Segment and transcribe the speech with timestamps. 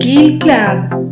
[0.00, 1.11] Kill Club.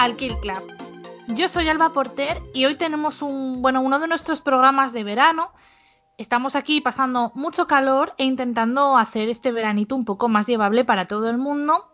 [0.00, 0.62] Al Kill Club.
[1.28, 5.52] Yo soy Alba Porter y hoy tenemos un, bueno, uno de nuestros programas de verano.
[6.16, 11.04] Estamos aquí pasando mucho calor e intentando hacer este veranito un poco más llevable para
[11.04, 11.90] todo el mundo.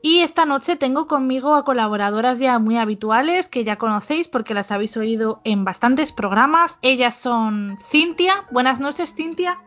[0.00, 4.72] Y esta noche tengo conmigo a colaboradoras ya muy habituales que ya conocéis porque las
[4.72, 6.78] habéis oído en bastantes programas.
[6.80, 8.46] Ellas son Cintia.
[8.52, 9.60] Buenas noches, Cintia.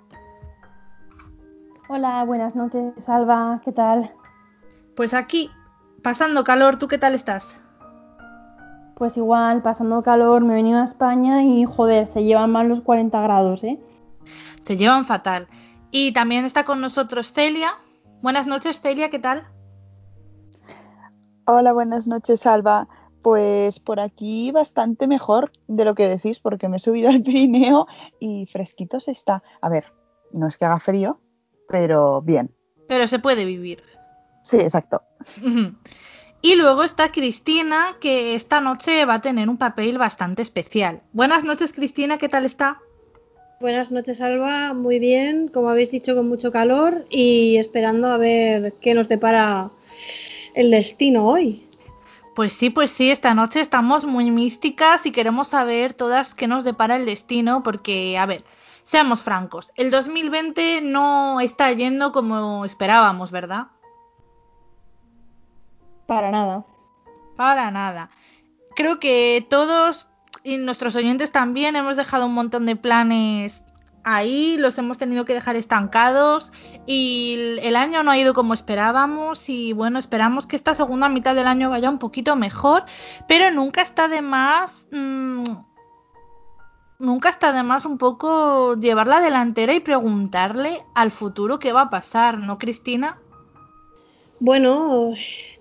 [1.89, 3.61] Hola, buenas noches, Alba.
[3.63, 4.11] ¿Qué tal?
[4.95, 5.51] Pues aquí,
[6.01, 7.61] pasando calor, ¿tú qué tal estás?
[8.97, 12.81] Pues igual, pasando calor, me he venido a España y joder, se llevan mal los
[12.81, 13.79] 40 grados, ¿eh?
[14.65, 15.47] Se llevan fatal.
[15.91, 17.75] Y también está con nosotros Celia.
[18.23, 19.47] Buenas noches, Celia, ¿qué tal?
[21.45, 22.87] Hola, buenas noches, Alba.
[23.21, 27.85] Pues por aquí bastante mejor de lo que decís, porque me he subido al Pirineo
[28.19, 29.43] y fresquito se está.
[29.61, 29.93] A ver,
[30.33, 31.21] no es que haga frío,
[31.69, 32.51] pero bien.
[32.87, 33.83] Pero se puede vivir.
[34.41, 35.03] Sí, exacto.
[36.41, 41.01] Y luego está Cristina, que esta noche va a tener un papel bastante especial.
[41.11, 42.79] Buenas noches, Cristina, ¿qué tal está?
[43.59, 44.73] Buenas noches, Alba.
[44.73, 49.71] Muy bien, como habéis dicho, con mucho calor y esperando a ver qué nos depara
[50.53, 51.67] el destino hoy.
[52.35, 56.63] Pues sí, pues sí, esta noche estamos muy místicas y queremos saber todas qué nos
[56.63, 58.43] depara el destino, porque, a ver,
[58.83, 63.69] seamos francos, el 2020 no está yendo como esperábamos, ¿verdad?
[66.07, 66.65] Para nada.
[67.35, 68.09] Para nada.
[68.75, 70.07] Creo que todos
[70.43, 73.63] y nuestros oyentes también hemos dejado un montón de planes
[74.03, 76.53] ahí, los hemos tenido que dejar estancados
[76.85, 81.35] y el año no ha ido como esperábamos y bueno, esperamos que esta segunda mitad
[81.35, 82.85] del año vaya un poquito mejor,
[83.27, 84.87] pero nunca está de más...
[84.91, 85.43] Mmm,
[86.99, 91.81] nunca está de más un poco llevar la delantera y preguntarle al futuro qué va
[91.81, 93.19] a pasar, ¿no, Cristina?
[94.39, 95.13] Bueno,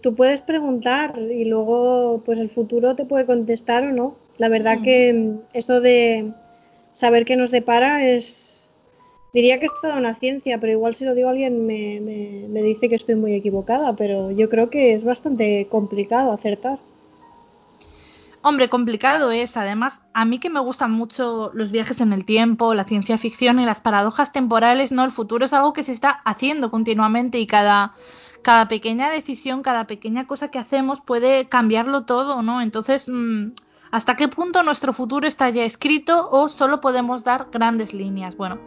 [0.06, 4.14] tú puedes preguntar y luego pues el futuro te puede contestar o no.
[4.38, 6.30] La verdad que esto de
[6.92, 8.68] saber qué nos depara es,
[9.34, 12.46] diría que es toda una ciencia, pero igual si lo digo a alguien me, me,
[12.48, 16.78] me dice que estoy muy equivocada, pero yo creo que es bastante complicado acertar.
[18.42, 19.56] Hombre, complicado es.
[19.56, 23.58] Además, a mí que me gustan mucho los viajes en el tiempo, la ciencia ficción
[23.58, 25.04] y las paradojas temporales, ¿no?
[25.04, 27.94] El futuro es algo que se está haciendo continuamente y cada,
[28.46, 32.62] cada pequeña decisión, cada pequeña cosa que hacemos puede cambiarlo todo, ¿no?
[32.62, 33.48] Entonces, mmm,
[33.90, 38.36] ¿hasta qué punto nuestro futuro está ya escrito o solo podemos dar grandes líneas?
[38.36, 38.60] Bueno,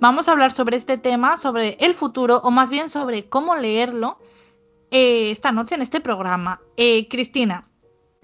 [0.00, 4.18] vamos a hablar sobre este tema, sobre el futuro o más bien sobre cómo leerlo
[4.90, 6.60] eh, esta noche en este programa.
[6.76, 7.69] Eh, Cristina,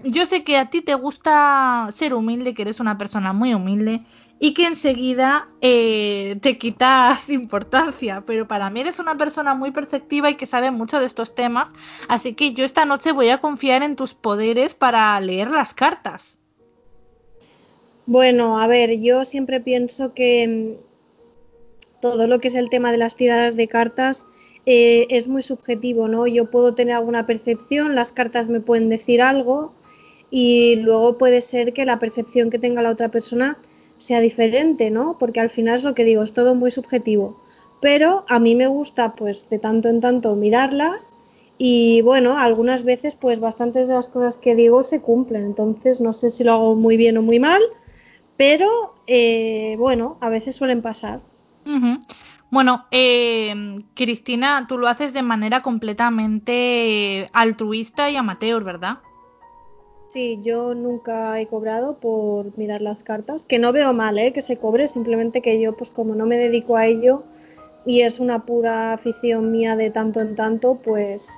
[0.03, 4.01] yo sé que a ti te gusta ser humilde, que eres una persona muy humilde
[4.39, 10.29] y que enseguida eh, te quitas importancia, pero para mí eres una persona muy perceptiva
[10.29, 11.73] y que sabe mucho de estos temas,
[12.07, 16.37] así que yo esta noche voy a confiar en tus poderes para leer las cartas.
[18.05, 22.99] Bueno, a ver, yo siempre pienso que mm, todo lo que es el tema de
[22.99, 24.27] las tiradas de cartas
[24.67, 26.27] eh, es muy subjetivo, ¿no?
[26.27, 29.73] Yo puedo tener alguna percepción, las cartas me pueden decir algo
[30.29, 33.57] y luego puede ser que la percepción que tenga la otra persona
[33.97, 35.17] sea diferente, ¿no?
[35.19, 37.41] Porque al final es lo que digo, es todo muy subjetivo.
[37.81, 41.15] Pero a mí me gusta, pues, de tanto en tanto mirarlas
[41.57, 45.43] y, bueno, algunas veces, pues, bastantes de las cosas que digo se cumplen.
[45.43, 47.61] Entonces, no sé si lo hago muy bien o muy mal,
[48.35, 51.21] pero, eh, bueno, a veces suelen pasar.
[52.49, 58.99] Bueno, eh, Cristina, tú lo haces de manera completamente altruista y amateur, ¿verdad?
[60.17, 64.33] Sí, yo nunca he cobrado por mirar las cartas, que no veo mal, ¿eh?
[64.33, 67.21] que se cobre, simplemente que yo, pues como no me dedico a ello
[67.85, 71.29] y es una pura afición mía de tanto en tanto, pues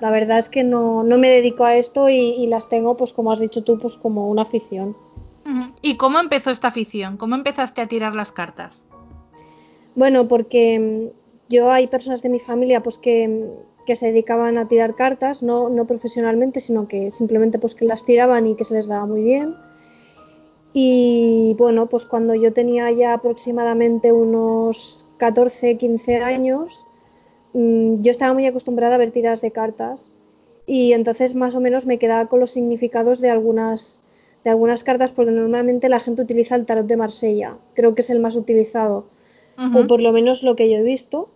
[0.00, 3.12] la verdad es que no, no me dedico a esto y, y, las tengo, pues
[3.12, 4.96] como has dicho tú, pues como una afición.
[5.82, 7.18] ¿Y cómo empezó esta afición?
[7.18, 8.86] ¿Cómo empezaste a tirar las cartas?
[9.94, 14.58] Bueno, porque mm, yo hay personas de mi familia pues que, mm, que se dedicaban
[14.58, 18.64] a tirar cartas, no, no profesionalmente, sino que simplemente pues que las tiraban y que
[18.64, 19.54] se les daba muy bien.
[20.74, 26.84] Y bueno, pues cuando yo tenía ya aproximadamente unos 14, 15 años,
[27.54, 30.12] mm, yo estaba muy acostumbrada a ver tiradas de cartas
[30.66, 34.00] y entonces más o menos me quedaba con los significados de algunas
[34.44, 38.10] de algunas cartas porque normalmente la gente utiliza el tarot de Marsella, creo que es
[38.10, 39.06] el más utilizado,
[39.74, 41.30] o por lo menos lo que yo he visto.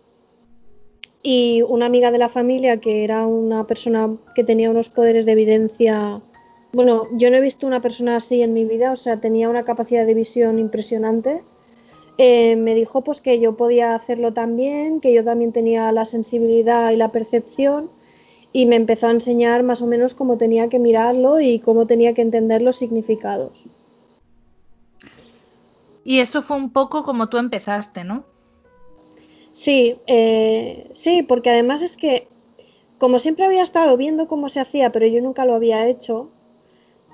[1.23, 5.33] Y una amiga de la familia que era una persona que tenía unos poderes de
[5.33, 6.23] evidencia,
[6.73, 9.65] bueno, yo no he visto una persona así en mi vida, o sea, tenía una
[9.65, 11.43] capacidad de visión impresionante.
[12.17, 16.91] Eh, me dijo pues que yo podía hacerlo también, que yo también tenía la sensibilidad
[16.91, 17.91] y la percepción
[18.53, 22.15] y me empezó a enseñar más o menos cómo tenía que mirarlo y cómo tenía
[22.15, 23.53] que entender los significados.
[26.05, 28.25] Y eso fue un poco como tú empezaste, ¿no?
[29.61, 32.29] Sí, eh, sí, porque además es que
[32.97, 36.31] como siempre había estado viendo cómo se hacía, pero yo nunca lo había hecho,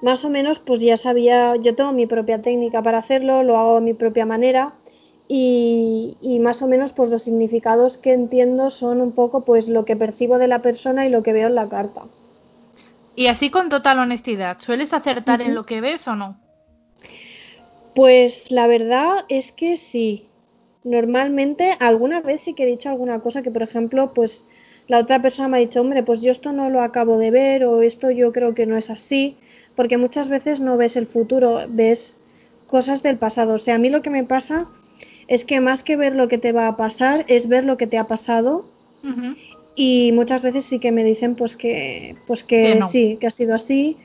[0.01, 3.79] más o menos pues ya sabía, yo tengo mi propia técnica para hacerlo, lo hago
[3.79, 4.75] a mi propia manera
[5.27, 9.97] y, más o menos pues los significados que entiendo son un poco pues lo que
[9.97, 12.03] percibo de la persona y lo que veo en la carta.
[13.17, 16.39] Y así con total honestidad, ¿sueles acertar en lo que ves o no?
[17.97, 20.29] Pues la verdad es que sí.
[20.87, 24.47] Normalmente alguna vez sí que he dicho alguna cosa que por ejemplo pues
[24.87, 27.65] la otra persona me ha dicho, hombre, pues yo esto no lo acabo de ver
[27.65, 29.37] o esto yo creo que no es así,
[29.75, 32.19] porque muchas veces no ves el futuro, ves
[32.69, 33.55] cosas del pasado.
[33.55, 34.69] O sea, a mí lo que me pasa
[35.27, 37.89] es que más que ver lo que te va a pasar, es ver lo que
[37.89, 38.65] te ha pasado.
[39.75, 43.57] Y muchas veces sí que me dicen pues que, pues que, sí, que ha sido
[43.57, 43.97] así.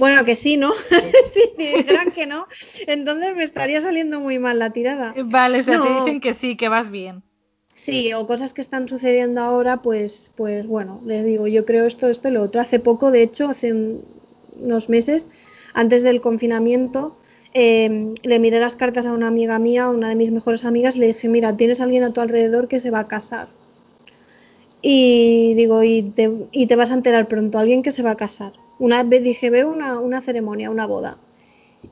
[0.00, 0.72] Bueno, que sí, ¿no?
[1.32, 2.46] si dijeran que no,
[2.86, 5.14] entonces me estaría saliendo muy mal la tirada.
[5.24, 7.22] Vale, o sea, te dicen que sí, que vas bien.
[7.74, 12.08] Sí, o cosas que están sucediendo ahora, pues, pues bueno, le digo, yo creo esto,
[12.08, 12.60] esto y lo otro.
[12.60, 13.72] Hace poco, de hecho, hace
[14.58, 15.28] unos meses,
[15.72, 17.16] antes del confinamiento,
[17.52, 21.00] Em, le miré las cartas a una amiga mía, una de mis mejores amigas, y
[21.00, 23.48] le dije, mira, tienes alguien a tu alrededor que se va a casar.
[24.82, 28.52] Y digo, y te, vas a enterar pronto, alguien que se va a casar.
[28.78, 31.18] Una vez dije, veo una, una ceremonia, una boda.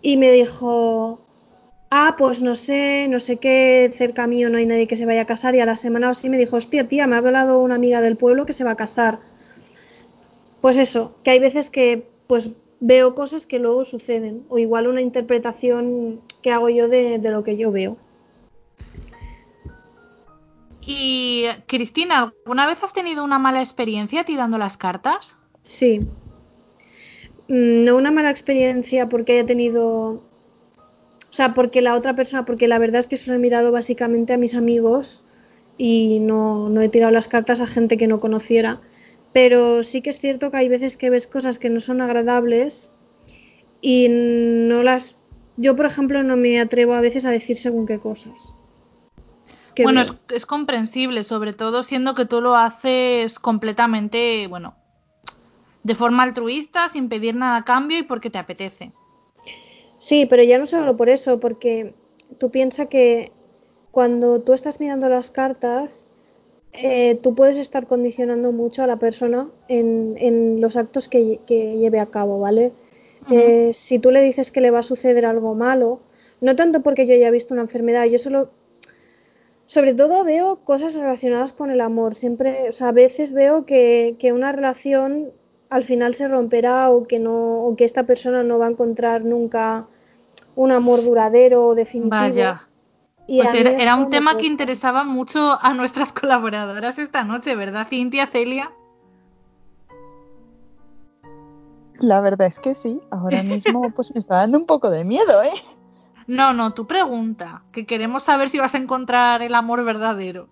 [0.00, 1.20] Y me dijo,
[1.90, 5.23] ah, pues no sé, no sé qué, cerca mío no hay nadie que se vaya
[5.23, 5.55] a casar.
[5.55, 8.00] Y a la semana o así me dijo, hostia, tía, me ha hablado una amiga
[8.00, 9.19] del pueblo que se va a casar.
[10.61, 12.50] Pues eso, que hay veces que pues
[12.81, 17.56] veo cosas que luego suceden, o igual una interpretación que hago yo de, lo que
[17.56, 17.96] yo veo.
[20.90, 25.38] Y Cristina, ¿alguna vez has tenido una mala experiencia tirando las cartas?
[25.62, 26.00] Sí.
[27.49, 30.23] Mm, no una mala experiencia porque haya tenido.
[31.31, 34.32] O sea, porque la otra persona, porque la verdad es que solo he mirado básicamente
[34.32, 35.23] a mis amigos
[35.76, 38.81] y no, no he tirado las cartas a gente que no conociera
[39.32, 42.93] pero sí que es cierto que hay veces que ves cosas que no son agradables
[43.81, 45.17] y no las...
[45.56, 48.57] Yo, por ejemplo, no me atrevo a veces a decir según qué cosas.
[49.83, 54.77] Bueno, es, comprensible, sobre todo siendo que tú lo haces completamente, bueno,
[55.83, 58.93] de forma altruista, sin pedir nada a cambio y porque te apetece.
[59.99, 61.95] Sí, pero ya no solo por eso, porque
[62.39, 63.33] tú piensas que
[63.91, 66.09] cuando tú estás mirando las cartas,
[66.73, 72.06] eh, tú puedes estar condicionando mucho a la persona en, los actos que, lleve a
[72.06, 72.73] cabo, ¿vale?
[73.31, 76.01] Eh, si tú le dices que le va a suceder algo malo,
[76.41, 78.51] no tanto porque yo haya visto una enfermedad, yo solo,
[79.69, 82.15] sobre todo veo cosas relacionadas con el amor.
[82.15, 85.31] Siempre, o sea, a veces veo que, una relación
[85.69, 89.27] al final se romperá o que no, o que esta persona no va a encontrar
[89.27, 89.87] nunca
[90.56, 92.19] un amor duradero o definitivo.
[92.19, 92.67] Vaya.
[93.27, 98.72] Pues era, un tema que interesaba mucho a nuestras colaboradoras esta noche, ¿verdad, Cintia, Celia?
[102.01, 105.43] La verdad es que sí, ahora mismo pues me está dando un poco de miedo,
[105.43, 105.78] ¿eh?
[106.29, 110.47] No, no, tu pregunta, que queremos saber si vas a encontrar el amor verdadero.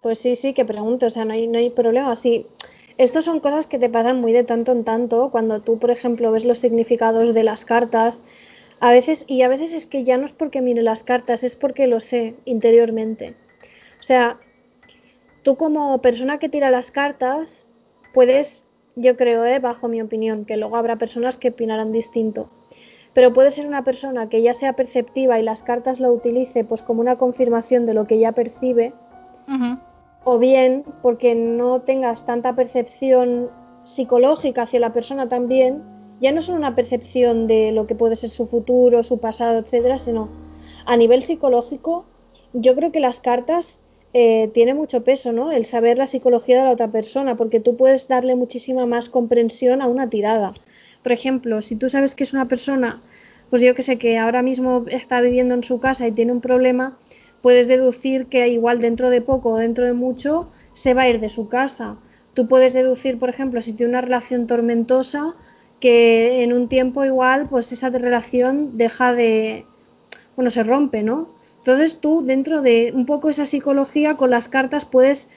[0.00, 2.14] Pues sí, sí, que pregunto, o sea, no hay, no hay problema.
[2.14, 2.46] Sí,
[2.98, 6.30] estas son cosas que te pasan muy de tanto en tanto, cuando tú, por ejemplo,
[6.30, 8.22] ves los significados de las cartas,
[8.78, 11.56] a veces, y a veces es que ya no es porque mire las cartas, es
[11.56, 13.34] porque lo sé interiormente.
[13.98, 14.38] O sea,
[15.42, 17.64] tú como persona que tira las cartas,
[18.14, 18.62] puedes,
[18.94, 19.58] yo creo, ¿eh?
[19.58, 22.50] bajo mi opinión, que luego habrá personas que opinarán distinto,
[23.14, 26.82] pero puede ser una persona que ya sea perceptiva y las cartas lo utilice pues
[26.82, 28.94] como una confirmación de lo que ya percibe,
[30.24, 33.50] o bien porque no tengas tanta percepción
[33.84, 35.82] psicológica hacia la persona también
[36.22, 39.98] ya no solo una percepción de lo que puede ser su futuro, su pasado, etcétera,
[39.98, 40.28] sino
[40.86, 42.04] a nivel psicológico,
[42.52, 43.80] yo creo que las cartas
[44.14, 45.50] eh, tiene mucho peso, ¿no?
[45.50, 49.82] El saber la psicología de la otra persona, porque tú puedes darle muchísima más comprensión
[49.82, 50.54] a una tirada.
[51.02, 53.00] Por ejemplo, si tú sabes que es una persona,
[53.50, 56.40] pues yo que sé, que ahora mismo está viviendo en su casa y tiene un
[56.40, 56.96] problema,
[57.42, 61.20] puedes deducir que igual dentro de poco o dentro de mucho se va a ir
[61.20, 61.96] de su casa.
[62.34, 65.34] Tú puedes deducir, por ejemplo, si tiene una relación tormentosa,
[65.80, 69.66] que en un tiempo igual, pues esa relación deja de,
[70.36, 71.28] bueno, se rompe, ¿no?
[71.58, 75.28] Entonces tú dentro de un poco esa psicología con las cartas puedes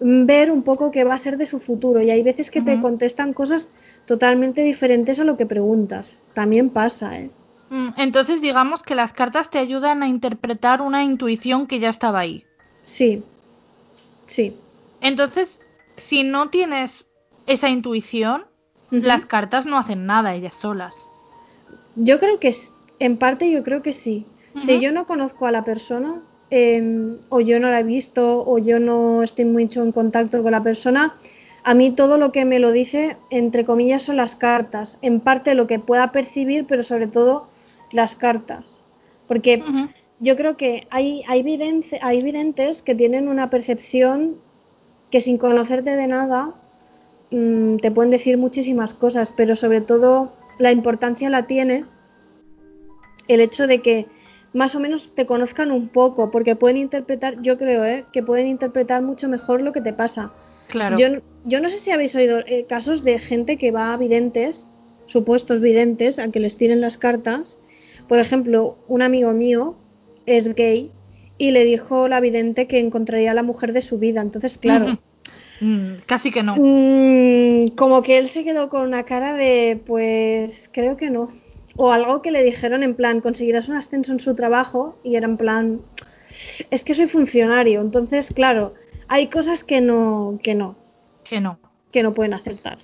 [0.00, 2.80] ver un poco qué va a ser de su futuro y hay veces que te
[2.80, 3.70] contestan cosas
[4.04, 6.14] totalmente diferentes a lo que preguntas.
[6.34, 7.30] También pasa, ¿eh?
[7.70, 12.20] Mm, entonces digamos que las cartas te ayudan a interpretar una intuición que ya estaba
[12.20, 12.44] ahí.
[12.84, 13.22] Sí,
[14.26, 14.56] sí.
[15.00, 15.60] Entonces,
[15.96, 17.06] si no tienes
[17.46, 18.46] esa intuición,
[18.90, 21.08] las cartas no hacen nada ellas solas.
[21.96, 22.54] Yo creo que
[22.98, 24.26] en parte yo creo que sí.
[24.58, 28.58] Si yo no conozco a la persona, em, o yo no la he visto, o
[28.58, 31.16] yo no estoy mucho en contacto con la persona,
[31.64, 34.98] a mí todo lo que me lo dice, entre comillas, son las cartas.
[35.02, 37.48] En parte lo que pueda percibir, pero sobre todo
[37.90, 38.84] las cartas.
[39.26, 39.64] Porque
[40.20, 41.40] yo creo que hay, hay,
[42.02, 44.36] hay videntes que tienen una percepción
[45.10, 46.54] que sin conocerte de nada
[47.32, 51.84] mm, te pueden decir muchísimas cosas, pero sobre todo la importancia la tiene
[53.28, 54.06] el hecho de que
[54.56, 58.06] más o menos te conozcan un poco, porque pueden interpretar, yo creo, ¿eh?
[58.10, 60.32] que pueden interpretar mucho mejor lo que te pasa.
[60.68, 60.96] Claro.
[60.96, 61.08] Yo,
[61.44, 64.72] yo no sé si habéis oído eh, casos de gente que va a videntes,
[65.04, 67.58] supuestos videntes, a que les tiren las cartas.
[68.08, 69.76] Por ejemplo, un amigo mío
[70.24, 70.90] es gay
[71.36, 74.22] y le dijo la vidente que encontraría a la mujer de su vida.
[74.22, 74.98] Entonces, claro.
[75.58, 76.54] Mm, casi que no.
[76.58, 81.30] Mm, como que él se quedó con una cara de, pues, creo que no
[81.76, 85.26] o algo que le dijeron en plan, conseguirás un ascenso en su trabajo y era
[85.26, 85.80] en plan,
[86.70, 88.74] es que soy funcionario, entonces claro,
[89.08, 90.76] hay cosas que no, que no,
[91.24, 91.58] que no,
[91.92, 92.78] que no pueden aceptar.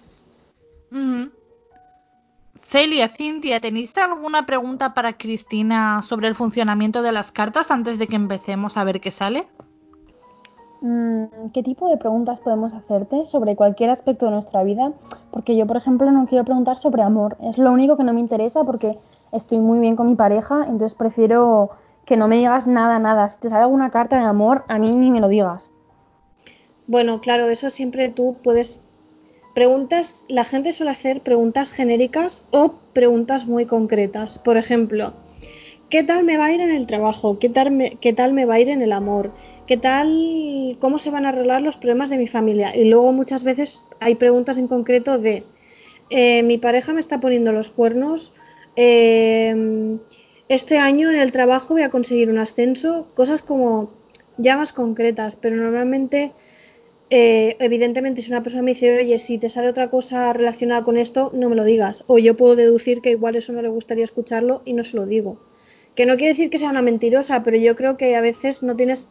[2.61, 8.07] Celia, Cintia, ¿tenéis alguna pregunta para Cristina sobre el funcionamiento de las cartas antes de
[8.07, 9.47] que empecemos a ver qué sale?
[10.83, 14.93] Mm, ¿Qué tipo de preguntas podemos hacerte sobre cualquier aspecto de nuestra vida?
[15.31, 17.37] Porque yo, por ejemplo, no quiero preguntar sobre amor.
[17.41, 18.99] Es lo único que no me interesa porque
[19.31, 21.71] estoy muy bien con mi pareja, entonces prefiero
[22.05, 23.29] que no me digas nada, nada.
[23.29, 25.71] Si te sale alguna carta de amor, a mí ni me lo digas.
[26.89, 28.81] Bueno, claro, eso siempre tú puedes...
[29.55, 34.39] Preguntas, la gente suele hacer preguntas genéricas o preguntas muy concretas.
[34.39, 35.13] Por ejemplo,
[35.93, 37.39] ¿qué tal me va a ir en el trabajo?
[37.39, 39.33] ¿Qué tal me, qué tal me va a ir en el amor?
[39.67, 42.77] ¿qué tal, cómo se van a arreglar los problemas de mi familia?
[42.77, 45.45] Y luego muchas veces hay preguntas en concreto de,
[46.11, 48.35] eh, mi pareja me está poniendo los cuernos,
[48.77, 49.99] eh,
[50.49, 53.93] este año en el trabajo voy a conseguir un ascenso, cosas como
[54.37, 56.33] ya más concretas, pero normalmente,
[57.09, 60.97] eh, evidentemente, si una persona me dice, oye, si te sale otra cosa relacionada con
[60.97, 62.05] esto, no me lo digas.
[62.07, 65.07] O yo puedo deducir que igual eso no le gustaría escucharlo y no se lo
[65.07, 65.39] digo.
[65.95, 68.77] Que no quiere decir que sea una mentirosa, pero yo creo que a veces no
[68.77, 69.09] tienes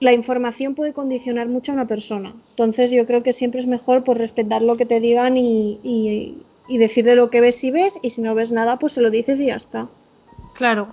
[0.00, 2.34] la información puede condicionar mucho a una persona.
[2.50, 6.36] Entonces yo creo que siempre es mejor pues respetar lo que te digan y,
[6.68, 9.40] decirle lo que ves si ves y si no ves nada pues se lo dices
[9.40, 9.88] y ya está.
[10.54, 10.88] Claro.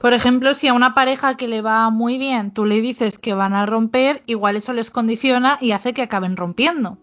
[0.00, 3.34] Por ejemplo, si a una pareja que le va muy bien tú le dices que
[3.34, 6.98] van a romper, igual eso les condiciona y hace que acaben rompiendo.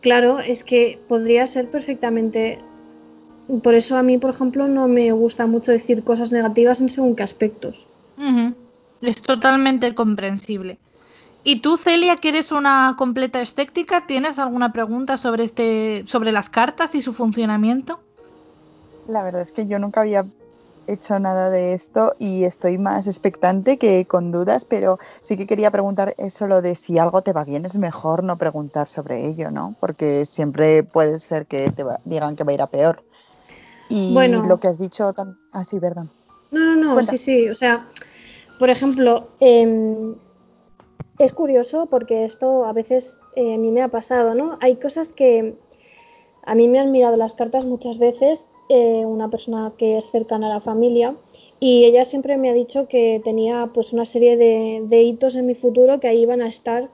[0.00, 2.58] Claro, es que podría ser perfectamente.
[3.62, 7.16] Por eso a mí, por ejemplo, no me gusta mucho decir cosas negativas en según
[7.16, 7.86] qué aspectos.
[9.00, 10.78] Es totalmente comprensible.
[11.42, 16.50] ¿Y tú, Celia, que eres una completa escéptica, tienes alguna pregunta sobre este, sobre las
[16.50, 18.00] cartas y su funcionamiento?
[19.08, 20.26] La verdad es que yo nunca había
[20.86, 25.70] hecho nada de esto y estoy más expectante que con dudas, pero sí que quería
[25.70, 29.50] preguntar eso lo de si algo te va bien, es mejor no preguntar sobre ello,
[29.50, 29.76] ¿no?
[29.80, 33.02] Porque siempre puede ser que te digan que va a ir a peor.
[33.90, 35.38] Y bueno, lo que has dicho también.
[35.52, 36.06] Ah, verdad.
[36.52, 37.48] No, no, no, sí, sí.
[37.48, 37.88] O sea,
[38.58, 40.14] por ejemplo, em,
[41.18, 44.58] es curioso porque esto a veces eh, a mí me ha pasado, ¿no?
[44.60, 45.54] Hay cosas que
[46.44, 50.46] a mí me han mirado las cartas muchas veces, eh, una persona que es cercana
[50.46, 51.16] a la familia,
[51.58, 55.46] y ella siempre me ha dicho que tenía pues una serie de, de hitos en
[55.46, 56.88] mi futuro que ahí iban a estar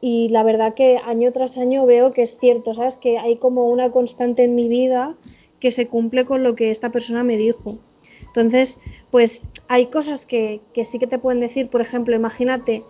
[0.00, 2.96] y la verdad que año tras año veo que es cierto, ¿sabes?
[2.96, 5.16] Que hay como una constante en mi vida
[5.60, 7.78] que se cumple con lo que esta persona me dijo.
[8.26, 8.78] Entonces,
[9.10, 12.84] pues hay cosas que, sí que te pueden decir, por ejemplo, imagínate,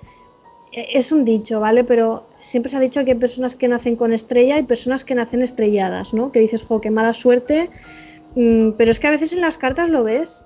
[0.73, 1.85] e, es un dicho, ¿vale?
[1.85, 5.15] Pero siempre se ha dicho que hay personas que nacen con estrella y personas que
[5.15, 6.31] nacen estrelladas, ¿no?
[6.31, 7.71] Que dices, jo, qué mala suerte,
[8.37, 10.45] mm, pero es que a veces en las cartas lo ves.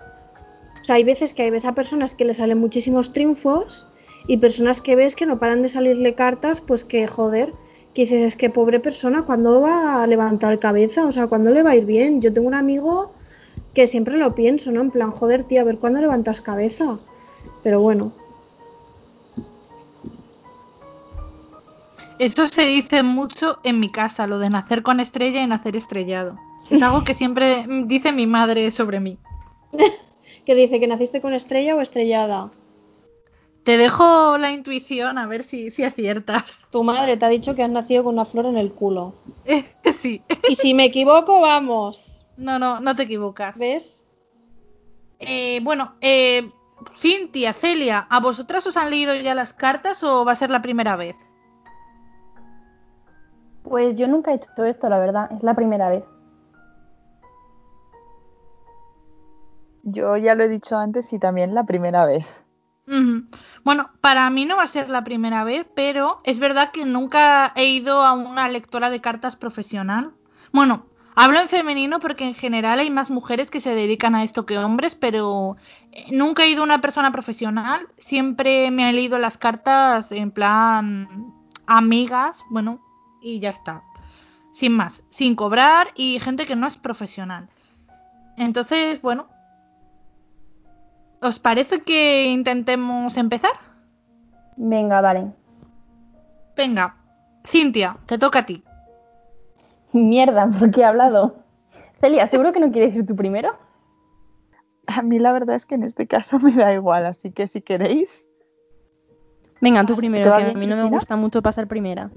[0.80, 3.86] O sea, hay veces que ves a personas que le salen muchísimos triunfos
[4.26, 7.52] y personas que ves que no paran de salirle cartas, pues que joder,
[7.94, 11.06] que dices, es que pobre persona, ¿cuándo va a levantar cabeza?
[11.06, 12.20] O sea, ¿cuándo le va a ir bien?
[12.20, 13.12] Yo tengo un amigo
[13.72, 14.80] que siempre lo pienso, ¿no?
[14.80, 16.98] En plan, joder, tío, a ver, ¿cuándo levantas cabeza?
[17.62, 18.12] Pero bueno.
[22.18, 26.38] Eso se dice mucho en mi casa, lo de nacer con estrella y nacer estrellado.
[26.70, 29.18] Es algo que siempre dice mi madre sobre mí.
[30.46, 30.80] ¿Qué dice?
[30.80, 32.50] ¿Que naciste con estrella o estrellada?
[33.64, 36.66] Te dejo la intuición a ver si, si aciertas.
[36.70, 39.14] Tu madre te ha dicho que has nacido con una flor en el culo.
[39.98, 40.22] sí.
[40.48, 42.26] Y si me equivoco, vamos.
[42.36, 43.58] No, no, no te equivocas.
[43.58, 44.02] ¿Ves?
[45.18, 46.50] Eh, bueno, eh,
[46.98, 50.60] Cintia, Celia, ¿a vosotras os han leído ya las cartas o va a ser la
[50.60, 51.16] primera vez?
[53.62, 56.04] Pues yo nunca he hecho esto, la verdad, es la primera vez.
[59.84, 62.43] Yo ya lo he dicho antes y también la primera vez.
[62.86, 67.52] Bueno, para mí no va a ser la primera vez, pero es verdad que nunca
[67.56, 70.12] he ido a una lectora de cartas profesional.
[70.52, 74.44] Bueno, hablo en femenino porque en general hay más mujeres que se dedican a esto
[74.44, 75.56] que hombres, pero
[75.92, 77.88] eh, nunca he ido a una persona profesional.
[77.98, 81.32] Siempre me he leído las cartas en plan
[81.66, 82.80] amigas, bueno,
[83.22, 83.82] y ya está.
[84.52, 87.48] Sin más, sin cobrar y gente que no es profesional.
[88.36, 89.26] Entonces, bueno,
[91.24, 93.52] ¿os parece que intentemos empezar?
[94.56, 95.32] Venga, vale.
[96.56, 96.96] Venga,
[97.46, 98.62] Cintia, te toca a ti.
[99.92, 101.36] Mierda, ¿por qué he hablado?
[102.00, 103.56] Celia, ¿seguro que no quieres ir tú primero?
[104.86, 107.62] A mí la verdad es que en este caso me da igual, así que si
[107.62, 108.26] queréis.
[109.60, 112.10] Venga, tú ¿Te primero, que a mí no me gusta mucho pasar primera.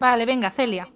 [0.00, 0.88] Vale, venga, Celia.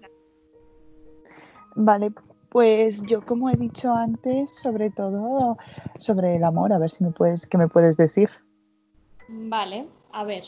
[1.75, 2.12] Vale,
[2.50, 5.57] pues yo como he dicho antes, sobre todo
[5.99, 8.28] sobre el amor, a ver si me puedes, qué me puedes decir.
[9.28, 10.45] Vale, a ver.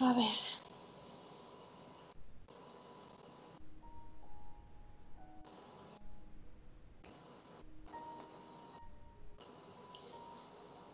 [0.00, 0.34] A ver.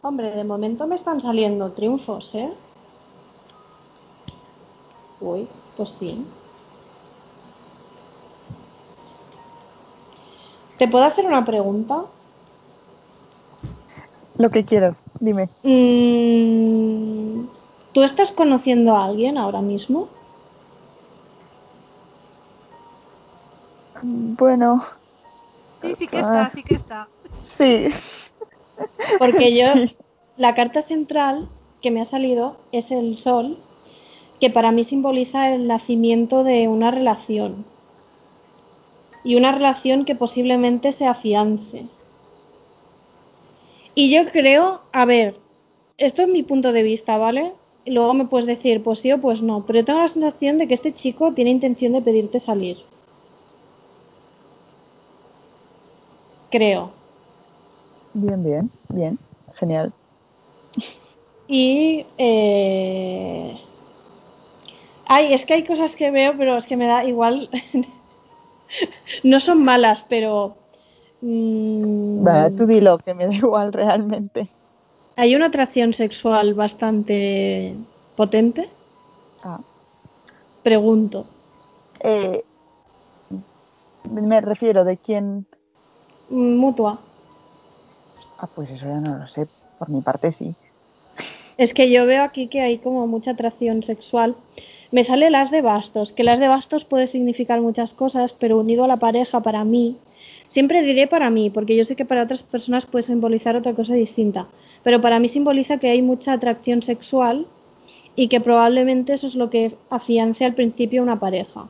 [0.02, 2.52] Hombre, de momento me están saliendo triunfos, ¿eh?
[5.20, 6.24] Uy, pues sí.
[10.78, 12.04] ¿Te puedo hacer una pregunta?
[14.36, 15.48] Lo que quieras, dime.
[15.64, 17.46] Mm,
[17.92, 20.08] ¿Tú estás conociendo a alguien ahora mismo?
[24.02, 24.80] Bueno,
[25.82, 26.20] Sí, sí que Ah.
[26.22, 27.08] está, sí que está.
[27.40, 27.88] sí.
[29.18, 29.66] Porque yo,
[30.36, 31.48] la carta central
[31.80, 33.58] que me ha salido es el sol,
[34.40, 37.64] que para mí simboliza el nacimiento de una relación.
[39.24, 41.86] Y una relación que posiblemente se afiance.
[43.94, 45.36] Y yo creo, a ver,
[45.98, 47.52] esto es mi punto de vista, ¿vale?
[47.84, 49.64] Y luego me puedes decir, pues sí o pues no.
[49.66, 52.78] Pero yo tengo la sensación de que este chico tiene intención de pedirte salir.
[56.50, 56.90] Creo.
[58.14, 59.18] Bien, bien, bien.
[59.54, 59.92] Genial.
[61.48, 62.06] Y.
[62.18, 63.58] eh,
[65.10, 67.48] Ay, es que hay cosas que veo, pero es que me da igual.
[69.24, 70.56] no son malas, pero.
[71.20, 74.48] mm, Vale, tú dilo, que me da igual realmente.
[75.16, 77.74] Hay una atracción sexual bastante
[78.16, 78.68] potente.
[79.42, 79.60] Ah,
[80.62, 81.26] Pregunto.
[82.00, 82.44] eh,
[84.10, 85.46] me refiero de quién.
[86.30, 86.98] Mutua.
[88.38, 89.48] Ah, pues eso ya no lo sé.
[89.78, 90.54] Por mi parte sí.
[91.56, 94.36] Es que yo veo aquí que hay como mucha atracción sexual.
[94.90, 98.84] Me sale las de bastos, que las de bastos puede significar muchas cosas, pero unido
[98.84, 99.96] a la pareja para mí,
[100.48, 103.92] siempre diré para mí, porque yo sé que para otras personas puede simbolizar otra cosa
[103.92, 104.46] distinta,
[104.82, 107.46] pero para mí simboliza que hay mucha atracción sexual
[108.16, 111.68] y que probablemente eso es lo que afiance al principio una pareja.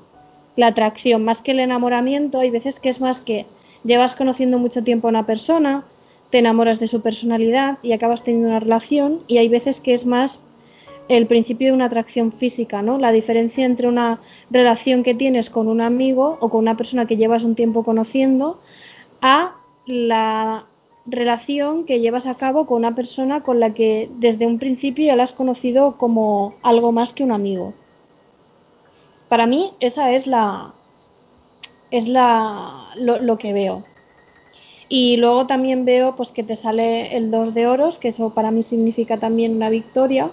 [0.55, 3.47] La atracción, más que el enamoramiento, hay veces que es más que
[3.83, 5.85] llevas conociendo mucho tiempo a una persona,
[6.31, 10.07] te enamoras de su personalidad y acabas teniendo una relación y hay veces que es
[10.07, 10.41] más
[11.09, 12.99] el principio de una atracción física, ¿no?
[12.99, 17.17] La diferencia entre una relación que tienes con un amigo o con una persona que
[17.17, 18.61] llevas un tiempo conociendo
[19.21, 20.67] a la
[21.07, 25.17] relación que llevas a cabo con una persona con la que desde un principio ya
[25.17, 27.73] la has conocido como algo más que un amigo.
[29.29, 30.75] Para mí esa es la
[31.91, 33.85] es la lo, que veo.
[34.91, 38.51] Y luego también veo pues que te sale el 2 de oros, que eso para
[38.51, 40.31] mí significa también una victoria.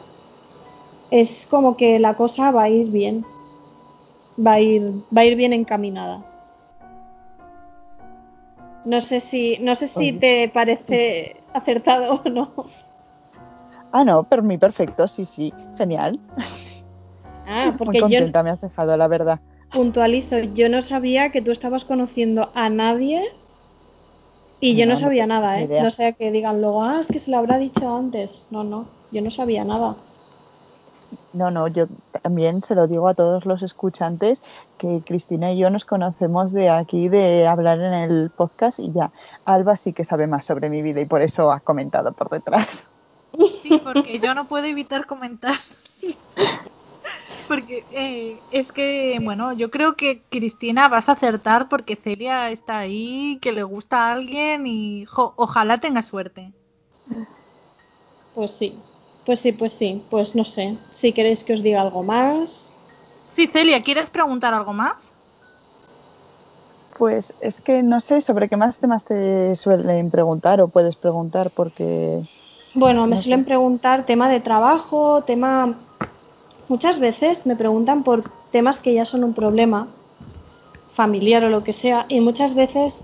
[1.12, 3.26] Es como que la cosa va a ir bien.
[4.46, 6.24] Va a ir, va a ir bien encaminada.
[8.86, 12.52] No sé si, no sé si te parece acertado o no.
[13.91, 16.20] Ah, no, por mí perfecto, sí, sí, genial.
[17.48, 19.39] Ah, Muy porque yo contenta me has dejado, la verdad.
[19.72, 23.24] puntualizo, yo no sabía que tú estabas conociendo a nadie
[24.60, 25.65] y yo No, sabía nada, ¿eh?
[25.65, 25.84] idea.
[25.84, 28.46] No sea que digan luego, ah, es que se lo habrá dicho antes.
[28.52, 29.96] No, no, yo no sabía nada.
[31.36, 31.88] No, no, yo
[32.21, 34.41] también se lo digo a todos los escuchantes
[34.78, 39.12] que Cristina y yo nos conocemos de aquí, de hablar en el podcast y ya.
[39.43, 42.89] Alba sí que sabe más sobre mi vida y por eso ha comentado por detrás.
[43.62, 45.56] Sí, porque yo no puedo evitar comentar.
[47.48, 52.80] Porque eh, es que, bueno, yo creo que Cristina vas a acertar porque Celia está
[52.80, 56.54] ahí, que le gusta a alguien y jo, ojalá tenga suerte.
[58.34, 58.80] Pues sí,
[59.25, 60.77] pues sí, pues sí, pues no sé.
[60.91, 62.71] Si queréis que os diga algo más.
[63.33, 65.11] Sí, Celia, ¿quieres preguntar algo más?
[66.97, 71.51] Pues es que no sé sobre qué más temas te suelen preguntar o puedes preguntar
[71.51, 72.23] porque
[72.73, 75.75] Bueno, me suelen preguntar tema de trabajo, tema...
[76.67, 79.88] Muchas veces me preguntan por temas que ya son un problema
[80.89, 83.03] familiar o lo que sea y muchas veces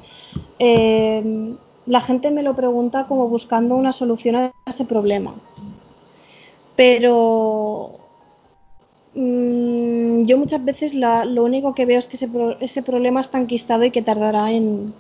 [0.60, 1.54] eh,
[1.86, 5.34] la gente me lo pregunta como buscando una solución a ese problema.
[6.76, 8.00] Pero
[9.16, 13.22] mm, yo muchas veces la- lo único que veo es que ese, pro- ese problema
[13.22, 14.94] está enquistado y que tardará en,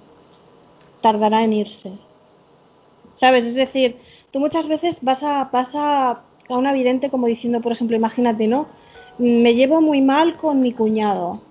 [1.01, 1.91] tardará en irse.
[3.13, 3.45] ¿Sabes?
[3.45, 3.97] Es decir,
[4.31, 6.11] tú muchas veces vas a, vas a,
[6.49, 8.67] a una vidente como diciendo, por ejemplo, imagínate, ¿no?
[9.17, 11.41] Me llevo muy mal con mi cuñado.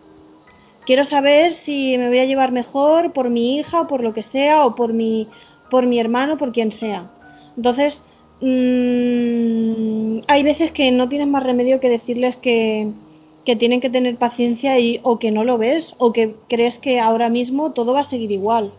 [0.86, 4.66] Quiero saber si me voy a llevar mejor por mi hija, por lo que sea,
[4.66, 5.28] o por mi,
[5.70, 7.10] por mi hermano, por quien sea.
[7.56, 8.02] Entonces,
[8.40, 12.90] mm, hay veces que no tienes más remedio que decirles que,
[13.44, 17.00] que tienen que tener paciencia y, o que no lo ves, o que crees que
[17.00, 18.72] ahora mismo todo va a seguir igual.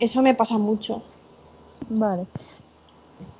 [0.00, 1.02] Eso me pasa mucho.
[1.88, 2.26] Vale.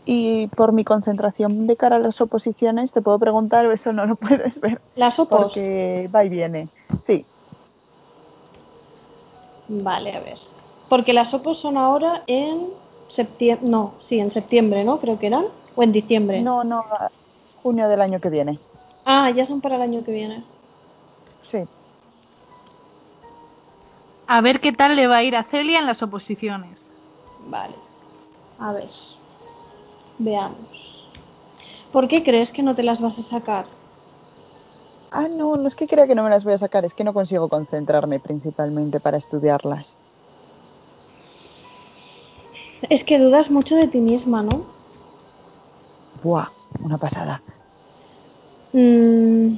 [0.05, 4.07] Y por mi concentración de cara a las oposiciones, te puedo preguntar, o eso no
[4.07, 5.43] lo puedes ver, Las opos.
[5.43, 6.69] porque va y viene.
[7.03, 7.25] Sí,
[9.69, 10.39] Vale, a ver.
[10.89, 12.69] Porque las opos son ahora en
[13.09, 13.69] septiembre.
[13.69, 14.99] No, sí, en septiembre, ¿no?
[14.99, 15.47] Creo que eran.
[15.75, 16.41] O en diciembre.
[16.41, 16.83] no, no,
[17.55, 18.59] junio del año que viene.
[19.05, 20.45] Ah, ya son para el año que viene.
[21.41, 21.65] Sí.
[24.27, 26.91] A ver qué tal le va a ir a Celia en las oposiciones.
[27.49, 27.75] Vale.
[28.59, 28.89] A ver.
[30.19, 31.13] Veamos.
[31.93, 33.67] ¿Por qué crees que no te las vas a sacar?
[35.11, 37.05] Ah, no, no es que crea que no me las voy a sacar, es que
[37.05, 39.97] no consigo concentrarme principalmente para estudiarlas.
[42.89, 44.67] Es que dudas mucho de ti misma, ¿no?
[46.23, 46.49] Buah,
[46.83, 47.43] una pasada.
[48.73, 49.57] Mm.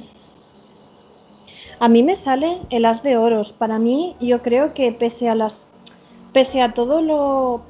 [1.79, 3.53] A mí me sale el as de oros.
[3.53, 5.67] Para mí, yo creo que pese a las.
[6.33, 7.61] Pese a todo lo.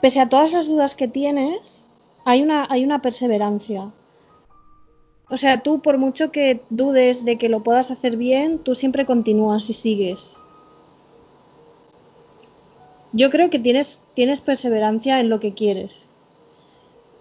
[0.00, 1.88] Pese a todas las dudas que tienes,
[2.24, 3.90] hay una, hay una perseverancia.
[5.28, 9.06] O sea, tú, por mucho que dudes de que lo puedas hacer bien, tú siempre
[9.06, 10.38] continúas y sigues.
[13.20, 16.08] Yo creo que tienes, tienes perseverancia en lo que quieres.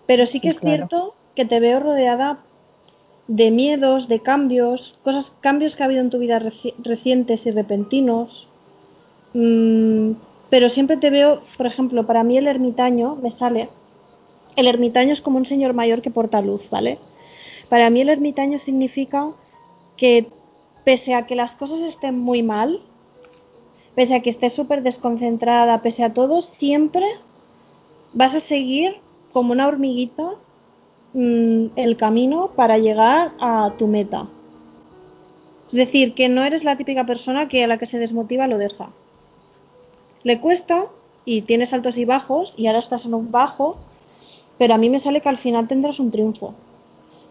[0.07, 0.75] Pero sí, Sí, que es claro.
[0.77, 2.39] cierto que te veo rodeada
[3.27, 7.51] de miedos, de cambios, cosas, cambios que ha habido en tu vida reci- recientes y
[7.51, 8.47] repentinos.
[9.33, 10.11] Mm,
[10.49, 13.69] pero siempre te veo, por ejemplo, para mí el ermitaño me sale.
[14.55, 16.99] El ermitaño es como un señor mayor que porta luz, ¿vale?
[17.69, 19.31] Para mí el ermitaño significa
[19.97, 20.27] que
[20.85, 22.81] pese a que las cosas estén muy mal,
[23.95, 27.05] pese a que estés súper desconcentrada, pese a todo, siempre
[28.13, 28.97] vas a seguir
[29.31, 30.31] como una hormiguita
[31.13, 34.27] mm, el camino para llegar a tu meta.
[35.67, 38.57] Es decir, que no eres la típica persona que a la que se desmotiva lo
[38.57, 38.89] deja.
[40.23, 40.85] Le cuesta
[41.25, 43.77] y tienes altos y bajos y ahora estás en un bajo,
[44.57, 46.53] pero a mí me sale que al final tendrás un triunfo.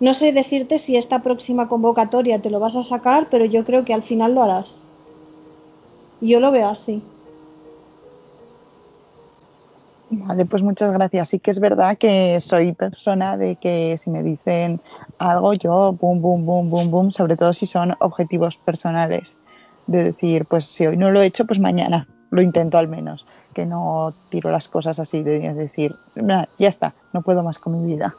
[0.00, 3.84] No sé decirte si esta próxima convocatoria te lo vas a sacar, pero yo creo
[3.84, 4.83] que al final lo harás.
[6.24, 7.02] Yo lo veo así.
[10.08, 11.28] Vale, pues muchas gracias.
[11.28, 14.80] Sí que es verdad que soy persona de que si me dicen
[15.18, 19.36] algo, yo boom, boom, boom, boom, boom, sobre todo si son objetivos personales.
[19.86, 23.26] De decir, pues si hoy no lo he hecho, pues mañana lo intento al menos.
[23.54, 27.78] Que no tiro las cosas así, de decir, "Mira, ya está, no puedo más con
[27.78, 28.16] mi vida.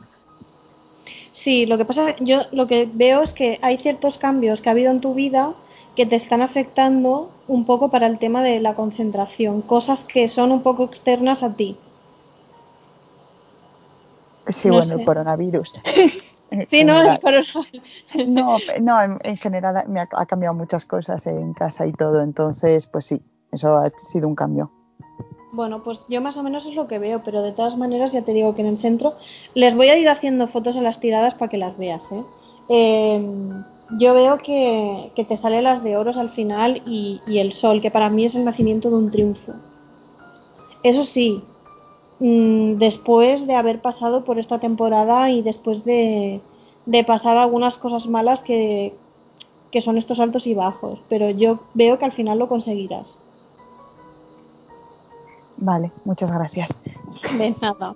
[1.31, 4.73] Sí, lo que pasa, yo lo que veo es que hay ciertos cambios que ha
[4.73, 5.53] habido en tu vida
[5.95, 10.51] que te están afectando un poco para el tema de la concentración, cosas que son
[10.51, 11.77] un poco externas a ti.
[14.47, 14.93] Sí, No bueno, sé.
[14.95, 15.73] el coronavirus.
[16.69, 17.19] Sí, no, general.
[17.23, 17.41] pero
[18.27, 22.21] No, no, en, en general me ha, ha cambiado muchas cosas en casa y todo,
[22.21, 24.71] entonces, pues sí, eso ha sido un cambio.
[25.51, 28.21] Bueno, pues yo más o menos es lo que veo, pero de todas maneras ya
[28.21, 29.15] te digo que en el centro
[29.55, 32.09] les voy a ir haciendo fotos a las tiradas para que las veas.
[32.11, 32.23] ¿eh?
[32.69, 37.91] Em, yo veo que, te salen las de oros al final y, el sol, que
[37.91, 39.53] para mí es el nacimiento de un triunfo.
[40.83, 41.43] Eso sí,
[42.19, 46.41] mm, después de haber pasado por esta temporada y después de,
[47.05, 48.93] pasar algunas cosas malas que,
[49.71, 53.17] que son estos altos y bajos, pero yo veo que al final lo conseguirás.
[55.57, 56.77] Vale, muchas gracias.
[57.37, 57.95] De nada.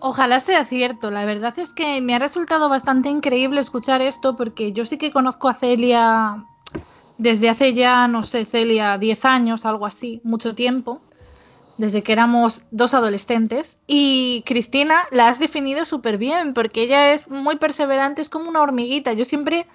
[0.00, 1.10] Ojalá sea cierto.
[1.10, 5.10] La verdad es que me ha resultado bastante increíble escuchar esto porque yo sí que
[5.10, 6.44] conozco a Celia
[7.16, 11.00] desde hace ya, no sé, Celia, 10 años, algo así, mucho tiempo,
[11.76, 13.76] desde que éramos dos adolescentes.
[13.88, 18.62] Y Cristina la has definido súper bien porque ella es muy perseverante, es como una
[18.62, 19.12] hormiguita.
[19.14, 19.66] Yo siempre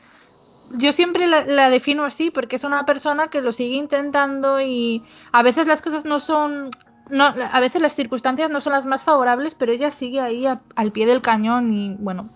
[0.75, 5.43] yo siempre la, defino así porque es una persona que lo sigue intentando y a
[5.43, 6.71] veces las cosas no son
[7.09, 10.91] no, a veces las circunstancias no son las más favorables, pero ella sigue ahí al
[10.91, 12.29] pie del cañón y bueno,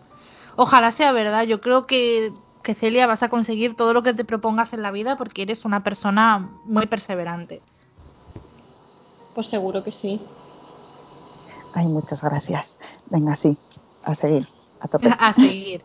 [0.55, 1.43] ojalá sea verdad.
[1.43, 4.91] Yo creo que, que Celia vas a conseguir todo lo que te propongas en la
[4.91, 7.61] vida porque eres una persona muy perseverante.
[9.33, 10.21] Pues seguro que sí.
[11.73, 12.77] Ay, muchas gracias.
[13.09, 13.57] Venga, sí,
[14.03, 14.47] a seguir,
[14.79, 15.13] a tope.
[15.19, 15.83] a seguir.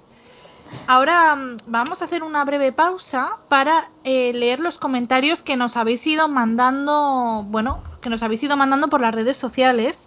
[0.86, 5.76] Ahora mm, vamos a hacer una breve pausa para eh, leer los comentarios que nos
[5.76, 10.06] habéis ido mandando, bueno, que nos habéis ido mandando por las redes sociales.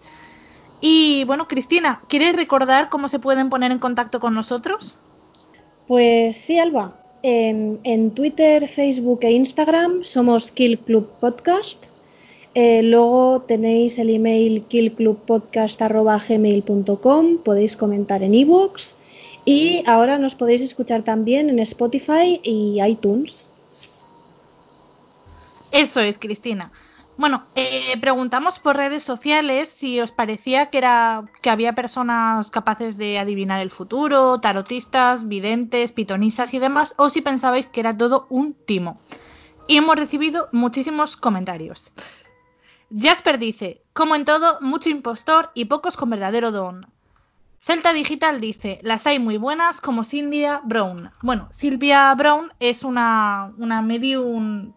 [0.82, 4.96] Y bueno, Cristina, ¿quieres recordar cómo se pueden poner en contacto con nosotros?
[5.88, 7.02] Pues sí, Alba.
[7.24, 11.86] En, Twitter, Facebook e Instagram somos Kill Club Podcast.
[12.54, 17.38] Eh, luego tenéis el email killclubpodcast.gmail.com.
[17.40, 18.96] Podéis comentar en ebooks.
[19.44, 23.48] Y ahora nos podéis escuchar también en Spotify y iTunes.
[25.72, 26.72] Eso es, Cristina.
[27.18, 32.98] Bueno, eh, preguntamos por redes sociales si os parecía que era que había personas capaces
[32.98, 38.28] de adivinar el futuro, tarotistas, videntes, pitonisas y demás, o si pensabais que era todo
[38.30, 39.00] un timo.
[39.68, 41.94] Y hemos recibido muchísimos comentarios.
[42.96, 46.86] Jasper dice, como en todo, mucho impostor y pocos con verdadero don.
[47.66, 51.10] Celta Digital dice, las hay muy buenas como Silvia Brown.
[51.24, 54.74] Bueno, Silvia Brown es una, una medium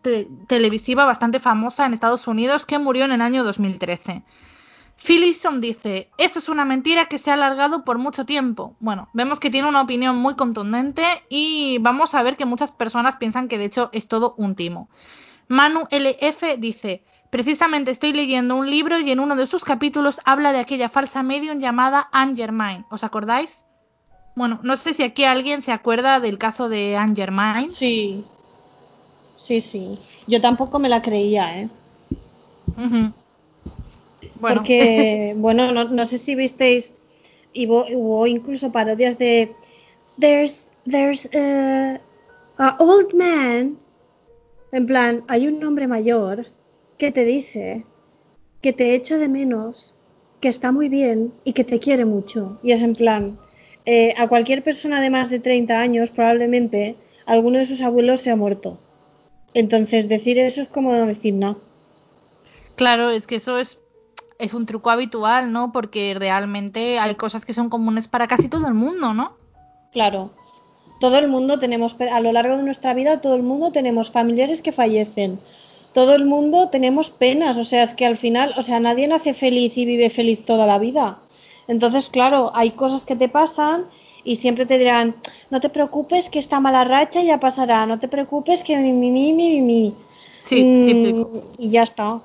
[0.46, 4.22] televisiva bastante famosa en Estados Unidos que murió en el año 2013.
[4.96, 8.74] Phillison dice, eso es una mentira que se ha alargado por mucho tiempo.
[8.80, 13.16] Bueno, vemos que tiene una opinión muy contundente y vamos a ver que muchas personas
[13.16, 14.88] piensan que de hecho es todo un timo.
[15.46, 20.52] Manu LF dice, Precisamente estoy leyendo un libro y en uno de sus capítulos habla
[20.52, 22.86] de aquella falsa medium llamada Anne Germain.
[22.90, 23.66] ¿Os acordáis?
[24.34, 27.70] Bueno, no sé si aquí alguien se acuerda del caso de Anne Germain.
[27.72, 28.24] Sí.
[29.36, 29.98] Sí, sí.
[30.26, 31.68] Yo tampoco me la creía, ¿eh?
[32.76, 33.12] bueno.
[34.40, 36.94] Porque, bueno, no, sé si visteis,
[37.54, 39.54] hubo, hubo, incluso parodias de
[40.18, 42.00] There's, there's a,
[42.56, 43.76] a old man.
[44.72, 46.46] En plan, hay un hombre mayor
[46.98, 47.84] que te dice
[48.60, 49.94] que te echa de menos,
[50.40, 52.58] que está muy bien y que te quiere mucho.
[52.62, 53.38] Y es en plan,
[53.86, 58.30] eh, a cualquier persona de más de 30 años probablemente alguno de sus abuelos se
[58.30, 58.78] ha muerto.
[59.54, 61.58] Entonces decir eso es como decir no.
[62.74, 63.78] Claro, es que eso es,
[64.38, 65.72] es un truco habitual, ¿no?
[65.72, 69.36] Porque realmente hay cosas que son comunes para casi todo el mundo, ¿no?
[69.92, 70.30] Claro.
[71.00, 74.62] Todo el mundo tenemos, a lo largo de nuestra vida, todo el mundo tenemos familiares
[74.62, 75.38] que fallecen,
[75.92, 79.34] todo el mundo tenemos penas, o sea, es que al final, o sea, nadie nace
[79.34, 81.18] feliz y vive feliz toda la vida.
[81.66, 83.86] Entonces, claro, hay cosas que te pasan
[84.24, 85.16] y siempre te dirán,
[85.50, 89.10] no te preocupes que esta mala racha ya pasará, no te preocupes que mi, mi,
[89.10, 89.94] mi, mi, mi.
[90.44, 92.20] Sí, mm, Y ya está.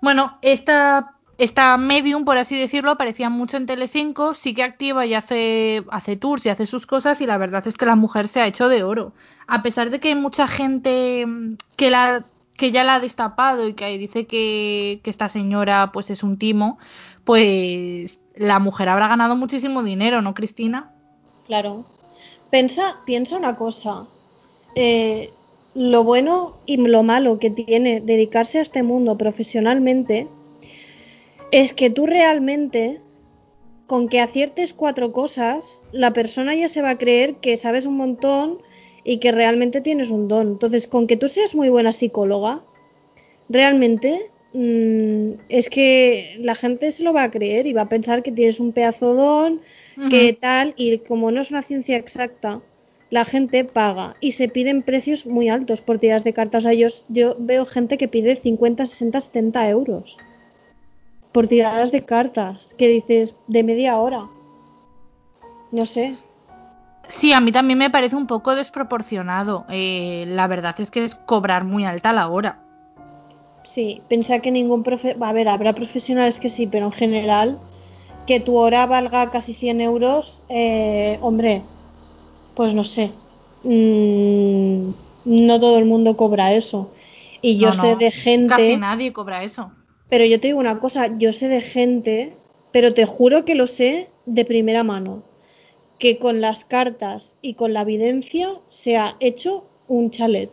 [0.00, 5.14] Bueno, esta esta medium, por así decirlo, aparecía mucho en Telecinco, sí que activa y
[5.14, 8.42] hace, hace tours y hace sus cosas y la verdad es que la mujer se
[8.42, 9.14] ha hecho de oro.
[9.46, 12.26] A pesar de que hay mucha gente mm, que, la,
[12.58, 16.36] que ya la ha destapado y que dice que, que esta señora pues es un
[16.36, 16.78] timo,
[17.24, 20.92] pues la mujer habrá ganado muchísimo dinero, ¿no, Cristina?
[21.46, 21.86] Claro.
[22.50, 24.04] Pensa, piensa una cosa.
[24.74, 25.32] Eh,
[25.74, 30.28] lo bueno y lo malo que tiene dedicarse a este mundo profesionalmente
[31.50, 33.00] es que tú realmente,
[33.86, 37.96] con que aciertes cuatro cosas, la persona ya se va a creer que sabes un
[37.96, 38.58] montón
[39.04, 40.48] y que realmente tienes un don.
[40.48, 42.62] Entonces, con que tú seas muy buena psicóloga,
[43.48, 48.22] realmente mm, es que la gente se lo va a creer y va a pensar
[48.22, 49.60] que tienes un pedazo don,
[50.08, 52.62] que tal, y como no es una ciencia exacta,
[53.10, 56.64] la gente paga y se piden precios muy altos por tiradas de cartas.
[56.64, 60.16] O sea, yo, yo veo gente que pide 50, 60, 70 euros
[61.32, 64.26] por tiradas de cartas, que dices de media hora.
[65.70, 66.16] No sé.
[67.08, 69.64] Sí, a mí también me parece un poco desproporcionado.
[69.68, 72.60] Eh, la verdad es que es cobrar muy alta la hora.
[73.62, 75.16] Sí, pensar que ningún profe...
[75.20, 77.58] A ver, habrá profesionales que sí, pero en general
[78.26, 81.62] que tu hora valga casi 100 euros, eh, hombre,
[82.54, 83.12] pues no sé.
[83.64, 84.90] Mm,
[85.24, 86.90] no todo el mundo cobra eso.
[87.42, 88.48] Y yo No, sé no, de gente...
[88.48, 89.72] Casi nadie cobra eso.
[90.10, 92.36] Pero yo te digo una cosa, yo sé de gente,
[92.72, 95.22] pero te juro que lo sé de primera mano,
[95.98, 100.50] que con las cartas y con la evidencia se ha hecho un chalet.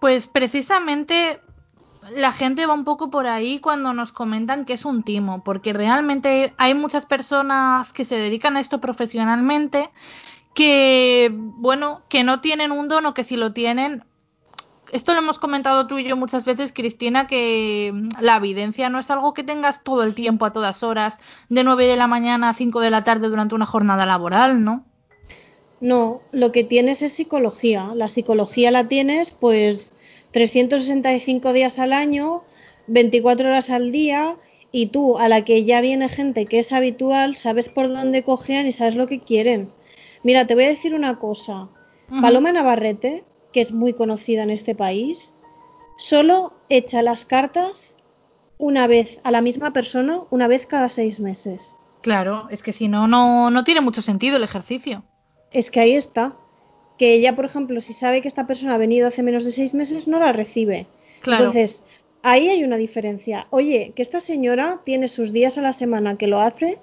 [0.00, 1.40] Pues precisamente
[2.14, 5.72] la gente va un poco por ahí cuando nos comentan que es un timo, porque
[5.72, 9.90] realmente hay muchas personas que se dedican a esto profesionalmente
[10.54, 14.04] que, bueno, que no tienen un don o que si lo tienen,
[14.94, 19.10] esto lo hemos comentado tú y yo muchas veces, Cristina, que la evidencia no es
[19.10, 22.54] algo que tengas todo el tiempo, a todas horas, de 9 de la mañana a
[22.54, 24.84] 5 de la tarde durante una jornada laboral, ¿no?
[25.80, 27.90] No, lo que tienes es psicología.
[27.96, 29.94] La psicología la tienes pues
[30.30, 32.44] 365 días al año,
[32.86, 34.36] 24 horas al día
[34.70, 38.68] y tú, a la que ya viene gente que es habitual, sabes por dónde cojean
[38.68, 39.72] y sabes lo que quieren.
[40.22, 41.68] Mira, te voy a decir una cosa.
[42.20, 45.32] Paloma Navarrete, que es muy conocida en este país,
[45.96, 47.94] solo echa las cartas
[48.58, 51.76] una vez a la misma persona, una vez cada seis meses.
[52.02, 55.04] Claro, es que si no, no, no tiene mucho sentido el ejercicio.
[55.52, 56.36] Es que ahí está.
[56.98, 59.72] Que ella, por ejemplo, si sabe que esta persona ha venido hace menos de seis
[59.72, 60.88] meses, no la recibe.
[61.20, 61.44] Claro.
[61.44, 61.84] Entonces,
[62.22, 63.46] ahí hay una diferencia.
[63.50, 66.80] Oye, que esta señora tiene sus días a la semana que lo hace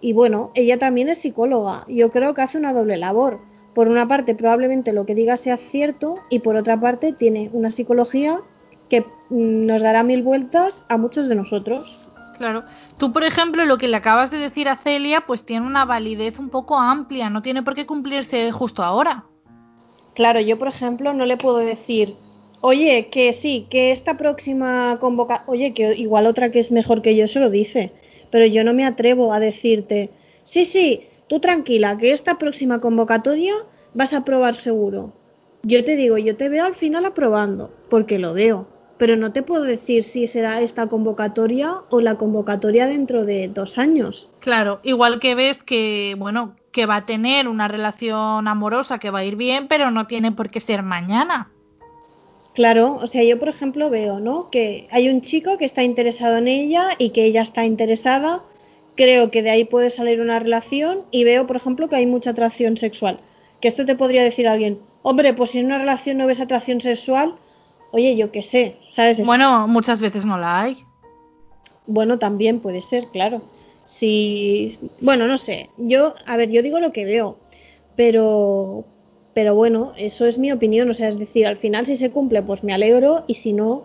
[0.00, 1.84] y bueno, ella también es psicóloga.
[1.86, 3.40] Yo creo que hace una doble labor.
[3.74, 7.70] Por una parte, probablemente lo que diga sea cierto y por otra parte, tiene una
[7.70, 8.38] psicología
[8.88, 11.98] que mm, nos dará mil vueltas a muchos de nosotros.
[12.38, 12.64] Claro.
[12.96, 16.38] Tú, por ejemplo, lo que le acabas de decir a Celia, pues tiene una validez
[16.38, 19.24] un poco amplia, no tiene por qué cumplirse justo ahora.
[20.14, 22.16] Claro, yo por ejemplo no le puedo decir,
[22.60, 27.16] oye, que sí, que esta próxima convocación, oye, que igual otra que es mejor que
[27.16, 27.92] yo se lo dice,
[28.30, 30.10] pero yo no me atrevo a decirte,
[30.44, 33.54] sí, sí, tú tranquila, que esta próxima convocatoria
[33.94, 35.12] vas a aprobar seguro.
[35.62, 38.66] Yo te digo, yo te veo al final aprobando, porque lo veo,
[38.98, 43.78] pero no te puedo decir si será esta convocatoria o la convocatoria dentro de dos
[43.78, 44.30] años.
[44.40, 49.20] Claro, igual que ves que, bueno, que va a tener una relación amorosa que va
[49.20, 51.50] a ir bien, pero no tiene por qué ser mañana.
[52.54, 54.48] Claro, o sea, yo por ejemplo veo, ¿no?
[54.50, 58.42] Que hay un chico que está interesado en ella y que ella está interesada.
[58.96, 62.30] Creo que de ahí puede salir una relación y veo, por ejemplo, que hay mucha
[62.30, 63.18] atracción sexual.
[63.60, 66.80] Que esto te podría decir alguien, hombre, pues si en una relación no ves atracción
[66.80, 67.34] sexual,
[67.90, 69.18] oye, yo qué sé, ¿sabes?
[69.18, 70.78] Es- Bueno, muchas veces no la hay.
[71.86, 73.42] Bueno, también puede ser, claro.
[73.84, 75.68] Si, bueno, no sé.
[75.76, 77.36] Yo, a ver, yo digo lo que veo,
[77.96, 78.84] pero,
[79.34, 80.88] pero bueno, eso es mi opinión.
[80.88, 83.84] O sea, es decir, al final si se cumple, pues me alegro y si no,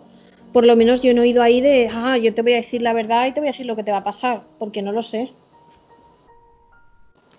[0.52, 2.82] por lo menos yo no he ido ahí de, ah, yo te voy a decir
[2.82, 4.92] la verdad y te voy a decir lo que te va a pasar, porque no
[4.92, 5.32] lo sé.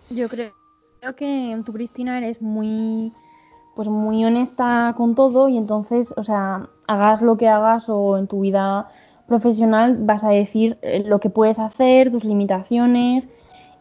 [0.10, 0.52] Yo creo,
[1.00, 3.12] creo que tú, Cristina, eres muy,
[3.76, 8.28] pues muy honesta con todo y entonces, o sea, hagas lo que hagas o en
[8.28, 8.90] tu vida
[9.28, 13.30] profesional vas a decir eh, lo que puedes hacer, tus limitaciones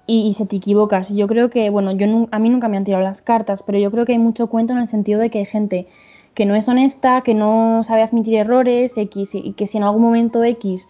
[0.07, 1.09] y, y si te equivocas.
[1.09, 3.91] Yo creo que, bueno, yo a mí nunca me han tirado las cartas, pero yo
[3.91, 5.89] creo que hay mucho cuento en el sentido de que hay gente
[6.35, 10.03] que no es honesta, que no sabe admitir errores, X, y que si en algún
[10.03, 10.89] momento X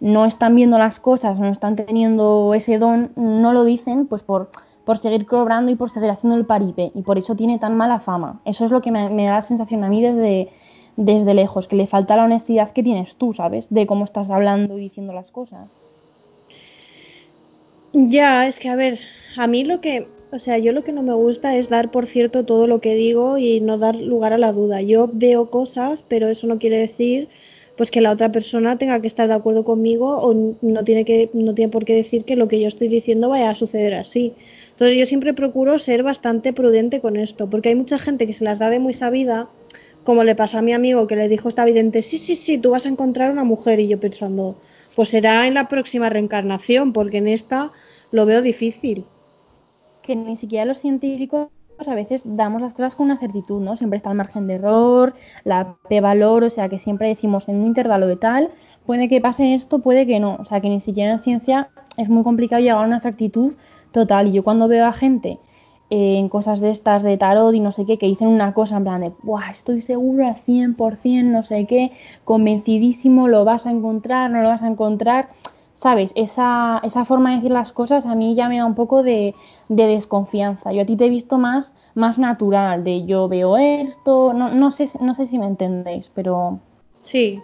[0.00, 4.50] no están viendo las cosas, no están teniendo ese don, no lo dicen, pues por,
[4.84, 6.92] por seguir cobrando y por seguir haciendo el paripe.
[6.94, 8.40] Y por eso tiene tan mala fama.
[8.44, 10.50] Eso es lo que me, me da la sensación a mí desde,
[10.96, 13.68] desde lejos, que le falta la honestidad que tienes tú, ¿sabes?
[13.70, 15.68] De cómo estás hablando y diciendo las cosas.
[17.92, 19.00] Ya, es que a ver,
[19.36, 22.06] a mí lo que, o sea, yo lo que no me gusta es dar por
[22.06, 24.82] cierto todo lo que digo y no dar lugar a la duda.
[24.82, 27.28] Yo veo cosas, pero eso no quiere decir
[27.76, 31.30] pues que la otra persona tenga que estar de acuerdo conmigo o no tiene que
[31.32, 34.34] no tiene por qué decir que lo que yo estoy diciendo vaya a suceder así.
[34.70, 38.44] Entonces yo siempre procuro ser bastante prudente con esto, porque hay mucha gente que se
[38.44, 39.48] las da de muy sabida,
[40.02, 42.70] como le pasó a mi amigo que le dijo esta vidente, sí, sí, sí, tú
[42.70, 44.56] vas a encontrar una mujer y yo pensando,
[44.96, 47.70] pues será en la próxima reencarnación, porque en esta
[48.10, 49.04] lo veo difícil.
[50.08, 51.48] Que ni siquiera los científicos
[51.86, 53.76] a veces damos las cosas con una certitud, ¿no?
[53.76, 57.66] Siempre está el margen de error, la p-valor, o sea que siempre decimos en un
[57.66, 58.50] intervalo de tal,
[58.86, 62.08] puede que pase esto, puede que no, o sea que ni siquiera en ciencia es
[62.08, 63.54] muy complicado llegar a una exactitud
[63.92, 64.28] total.
[64.28, 65.38] Y yo cuando veo a gente
[65.90, 68.78] eh, en cosas de estas de tarot y no sé qué, que dicen una cosa
[68.78, 71.92] en plan de, Buah, estoy seguro al 100%, no sé qué,
[72.24, 75.28] convencidísimo, lo vas a encontrar, no lo vas a encontrar.
[75.78, 76.10] ¿Sabes?
[76.16, 79.36] Esa, esa forma de decir las cosas a mí ya me da un poco de,
[79.68, 80.72] de desconfianza.
[80.72, 84.72] Yo a ti te he visto más, más natural, de yo veo esto, no, no,
[84.72, 86.58] sé, no sé si me entendéis, pero...
[87.02, 87.40] Sí,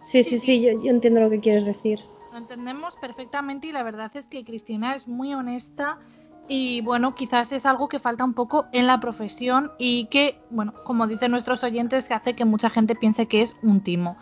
[0.00, 1.98] sí, sí, sí, yo, yo entiendo lo que quieres decir.
[2.30, 5.98] Lo entendemos perfectamente y la verdad es que Cristina es muy honesta
[6.46, 10.72] y bueno, quizás es algo que falta un poco en la profesión y que, bueno,
[10.84, 14.16] como dicen nuestros oyentes, que hace que mucha gente piense que es un timo.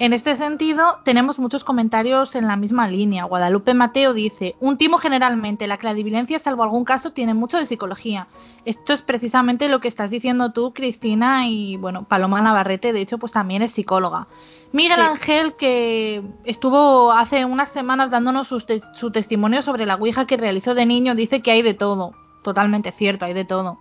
[0.00, 3.24] En este sentido, tenemos muchos comentarios en la misma línea.
[3.24, 8.28] Guadalupe Mateo dice, un timo generalmente, la clarividencia, salvo algún caso, tiene mucho de psicología.
[8.64, 13.18] Esto es precisamente lo que estás diciendo tú, Cristina, y bueno, Paloma Navarrete, de hecho,
[13.18, 14.28] pues también es psicóloga.
[14.70, 15.02] Miguel Sí.
[15.02, 20.36] Ángel, que estuvo hace unas semanas dándonos su, te- su testimonio sobre la Ouija que
[20.36, 22.12] realizó de niño, dice que hay de todo.
[22.44, 23.80] Totalmente cierto, hay de todo.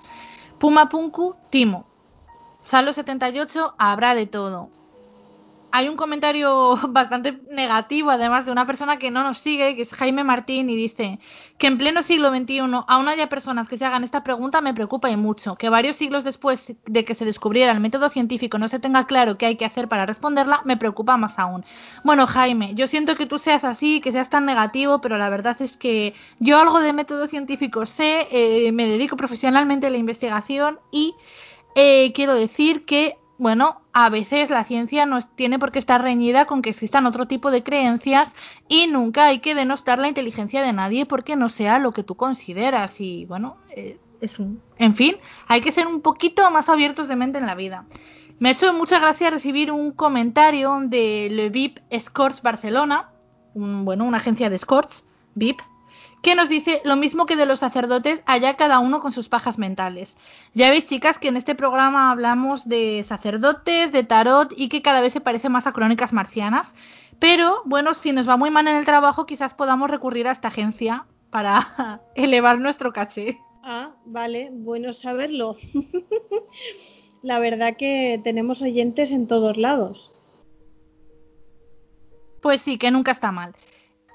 [0.57, 1.85] Puma Punku, Timo.
[2.67, 4.69] Zalo78, habrá de todo.
[5.71, 9.93] Hay un comentario bastante negativo, además de una persona que no nos sigue, que es
[9.93, 11.19] Jaime Martín, y dice
[11.57, 15.09] que en pleno siglo XXI aún haya personas que se hagan esta pregunta me preocupa
[15.09, 15.55] y mucho.
[15.55, 19.37] Que varios siglos después de que se descubriera el método científico no se tenga claro
[19.37, 21.65] qué hay que hacer para responderla, me preocupa más aún.
[22.03, 25.61] Bueno, Jaime, yo siento que tú seas así, que seas tan negativo, pero la verdad
[25.61, 30.79] es que yo algo de método científico sé, eh, me dedico profesionalmente a la investigación
[30.91, 31.15] y
[31.75, 36.45] eh, quiero decir que, bueno, a veces la ciencia no tiene por qué estar reñida
[36.45, 38.33] con que existan otro tipo de creencias
[38.67, 42.15] y nunca hay que denostar la inteligencia de nadie porque no sea lo que tú
[42.15, 42.99] consideras.
[42.99, 44.61] Y bueno, eh, es un.
[44.77, 45.17] En fin,
[45.47, 47.85] hay que ser un poquito más abiertos de mente en la vida.
[48.39, 53.09] Me ha hecho mucha gracia recibir un comentario de Le VIP Escorts Barcelona,
[53.53, 55.59] un- bueno, una agencia de escorts, VIP,
[56.27, 59.57] que nos dice lo mismo que de los sacerdotes, allá cada uno con sus pajas
[59.57, 60.17] mentales.
[60.53, 64.99] Ya veis, chicas, que en este programa hablamos de sacerdotes, de tarot y que cada
[64.99, 66.75] vez se parece más a crónicas marcianas.
[67.17, 70.49] Pero bueno, si nos va muy mal en el trabajo, quizás podamos recurrir a esta
[70.49, 73.39] agencia para elevar nuestro caché.
[73.63, 75.55] Ah, vale, bueno saberlo.
[77.21, 80.11] La verdad que tenemos oyentes en todos lados.
[82.41, 83.55] Pues sí, que nunca está mal.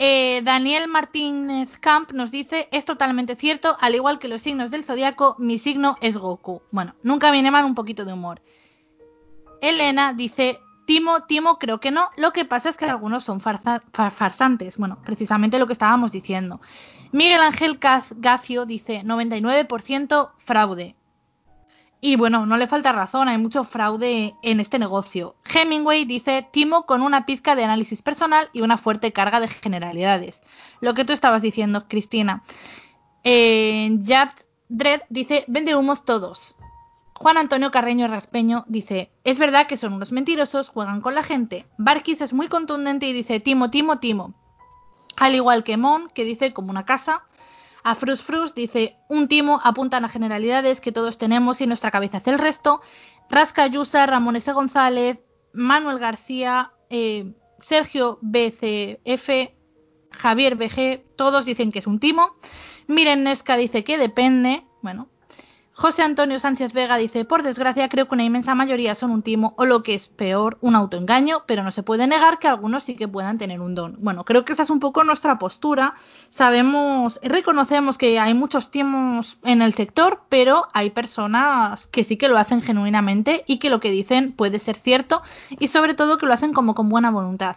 [0.05, 4.83] Eh, Daniel Martínez Camp nos dice, es totalmente cierto, al igual que los signos del
[4.83, 6.61] zodiaco, mi signo es Goku.
[6.73, 8.43] Bueno, nunca viene mal un poquito de humor.
[9.61, 12.11] Elena dice, Timo, Timo, creo que no.
[12.17, 14.77] Lo que pasa es que algunos son farsa- fa- farsantes.
[14.77, 16.61] Bueno, precisamente lo que estábamos diciendo.
[17.13, 20.97] Miguel Ángel Gacio dice, 99% fraude.
[22.05, 25.37] Y bueno, no le falta razón, hay mucho fraude en este negocio.
[25.45, 30.43] Hemingway dice Timo con una pizca de análisis personal y una fuerte carga de generalidades.
[30.81, 32.43] Lo que tú estabas diciendo, Cristina.
[33.23, 36.57] Eh, Jabs Dredd dice vende humos todos.
[37.15, 41.67] Juan Antonio Carreño Raspeño dice es verdad que son unos mentirosos, juegan con la gente.
[41.79, 44.35] Barkis es muy contundente y dice Timo, Timo, Timo.
[45.19, 47.23] Al igual que Mon, que dice como una casa.
[47.85, 52.19] A Frus Frus dice, un timo apuntan a generalidades que todos tenemos y nuestra cabeza
[52.19, 52.81] hace el resto.
[53.29, 54.53] Rasca Yusa, Ramón S.
[54.53, 55.23] González,
[55.53, 59.55] Manuel García, eh, Sergio BCF,
[60.11, 62.37] Javier BG, todos dicen que es un timo.
[62.87, 64.65] Miren Nesca dice que depende.
[64.83, 65.12] Bueno.
[65.83, 69.53] José Antonio Sánchez Vega dice, por desgracia creo que una inmensa mayoría son un timo
[69.57, 72.95] o lo que es peor, un autoengaño, pero no se puede negar que algunos sí
[72.95, 73.97] que puedan tener un don.
[73.99, 75.95] Bueno, creo que esa es un poco nuestra postura.
[76.31, 82.29] Sabemos, reconocemos que hay muchos timos en el sector, pero hay personas que sí que
[82.29, 86.27] lo hacen genuinamente y que lo que dicen puede ser cierto y sobre todo que
[86.27, 87.57] lo hacen como con buena voluntad.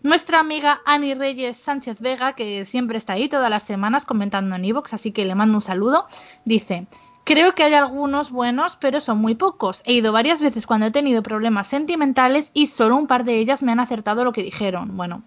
[0.00, 4.64] Nuestra amiga Ani Reyes Sánchez Vega, que siempre está ahí todas las semanas comentando en
[4.64, 6.06] iVoox, así que le mando un saludo,
[6.44, 6.86] dice,
[7.24, 9.82] Creo que hay algunos buenos, pero son muy pocos.
[9.86, 13.62] He ido varias veces cuando he tenido problemas sentimentales y solo un par de ellas
[13.62, 14.94] me han acertado lo que dijeron.
[14.94, 15.22] Bueno,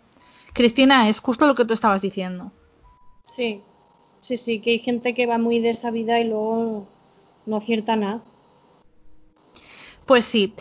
[0.53, 2.51] Cristina, es justo lo que tú estabas diciendo.
[3.35, 3.61] Sí,
[4.21, 6.87] sí, sí, que hay gente que va muy de esa vida y luego
[7.47, 8.21] no acierta nada.
[10.05, 10.53] Pues sí.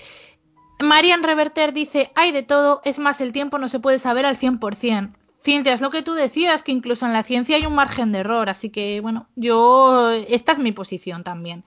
[0.83, 4.37] Marian Reverter dice, hay de todo, es más, el tiempo no se puede saber al
[4.39, 5.13] 100%.
[5.47, 8.19] Cintia, es lo que tú decías, que incluso en la ciencia hay un margen de
[8.19, 11.63] error, así que bueno, yo, esta es mi posición también.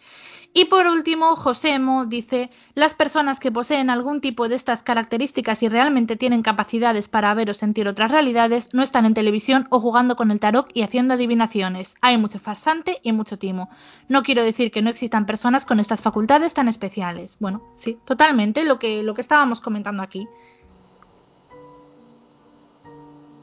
[0.51, 5.69] Y por último, Josemo dice, las personas que poseen algún tipo de estas características y
[5.69, 10.17] realmente tienen capacidades para ver o sentir otras realidades, no están en televisión o jugando
[10.17, 11.95] con el tarot y haciendo adivinaciones.
[12.01, 13.69] Hay mucho farsante y mucho timo.
[14.09, 17.37] No quiero decir que no existan personas con estas facultades tan especiales.
[17.39, 20.27] Bueno, sí, totalmente lo que, lo que estábamos comentando aquí.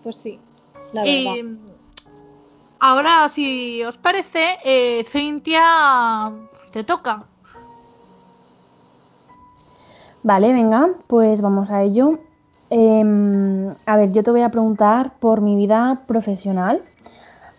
[0.07, 0.39] Pues sí,
[0.93, 1.35] la verdad.
[1.35, 1.57] Eh,
[2.79, 6.31] ahora, si os parece, eh, Cintia,
[6.71, 7.25] te toca.
[10.23, 12.21] Vale, venga, pues vamos a ello.
[12.71, 16.85] Em, a ver, yo te voy a preguntar por mi vida profesional.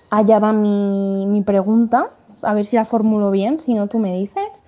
[0.10, 2.12] Allá va mi, mi pregunta,
[2.44, 4.64] a ver si la formulo bien, si no tú me dices.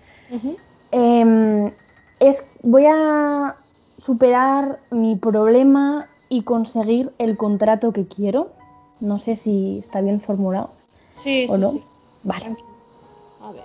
[0.91, 1.71] Em,
[2.19, 3.55] es, voy a
[3.97, 8.51] superar mi problema y conseguir el contrato que quiero.
[8.99, 10.71] No sé si está bien formulado.
[11.17, 11.69] Sí, ¿O sí, no?
[11.69, 11.84] sí.
[12.23, 12.55] Vale.
[13.41, 13.63] A ver.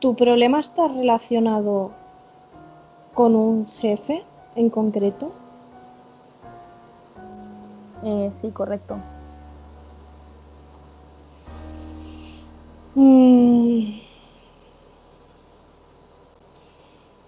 [0.00, 1.90] ¿Tu problema está relacionado
[3.12, 4.22] con un jefe
[4.56, 5.32] en concreto?
[8.02, 8.96] Eh, sí, correcto.
[12.94, 14.09] Mm.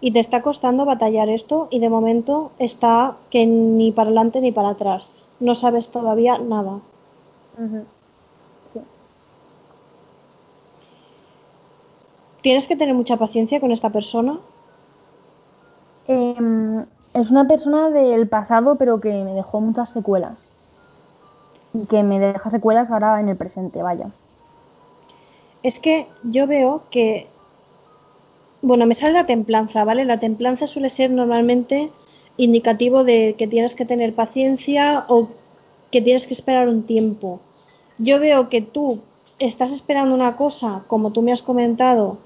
[0.02, 4.52] Y te está costando batallar esto y de momento está que ni para adelante ni
[4.52, 5.22] para atrás.
[5.40, 6.80] No sabes todavía nada.
[8.72, 8.80] Sí.
[12.42, 14.38] Tienes que tener mucha paciencia con esta persona.
[16.08, 16.84] Em,
[17.14, 20.50] es una persona del pasado, pero que me dejó muchas secuelas.
[21.74, 24.10] Y que me deja secuelas ahora en el presente, vaya.
[25.62, 27.28] Es que yo veo que,
[28.62, 30.04] bueno, me sale la templanza, ¿vale?
[30.04, 31.90] La templanza suele ser normalmente
[32.36, 35.28] indicativo de que tienes que tener paciencia o
[35.90, 37.40] que tienes que esperar un tiempo.
[37.98, 39.02] Yo veo que tú
[39.40, 42.18] estás esperando una cosa, como tú me has comentado,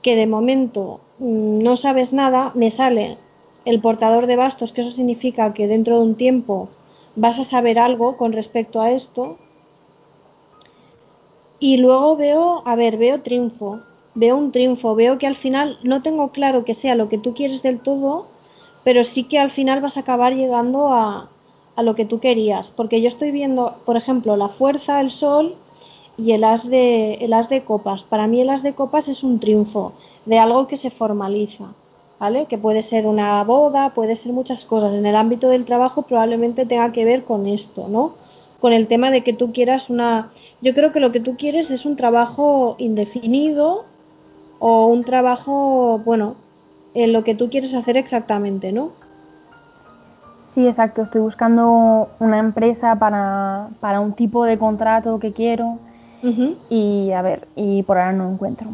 [0.00, 3.18] que de momento mm, no sabes nada, me sale
[3.64, 6.68] el portador de bastos, que eso significa que dentro de un tiempo
[7.16, 9.36] vas a saber algo con respecto a esto.
[11.58, 13.80] Y luego veo, a ver, veo triunfo,
[14.20, 17.34] veo un triunfo, veo que al final no tengo claro que sea lo que tú
[17.34, 18.26] quieres del todo,
[18.84, 21.30] pero sí que al final vas a acabar llegando a,
[21.76, 22.70] a lo que tú querías.
[22.70, 25.56] Porque yo estoy viendo, por ejemplo, la fuerza, el sol
[26.16, 28.02] y el as de, el as de copas.
[28.02, 29.92] Para mí el as de copas es un triunfo
[30.26, 31.72] de algo que se formaliza.
[32.18, 32.44] ¿Vale?
[32.44, 34.92] Que puede ser una boda, puede ser muchas cosas.
[34.92, 38.12] En el ámbito del trabajo probablemente tenga que ver con esto, ¿no?
[38.60, 40.30] Con el tema de que tú quieras una...
[40.60, 43.86] Yo creo que lo que tú quieres es un trabajo indefinido
[44.60, 46.36] o un trabajo, bueno,
[46.94, 48.92] en lo que tú quieres hacer exactamente, ¿no?
[50.44, 51.02] Sí, exacto.
[51.02, 55.78] Estoy buscando una empresa para, para un tipo de contrato que quiero.
[56.68, 58.68] Y a ver, y por ahora no encuentro.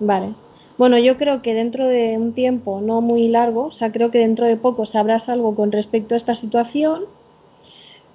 [0.00, 0.34] Vale.
[0.76, 4.18] Bueno, yo creo que dentro de un tiempo no muy largo, o sea, creo que
[4.18, 7.02] dentro de poco sabrás algo con respecto a esta situación.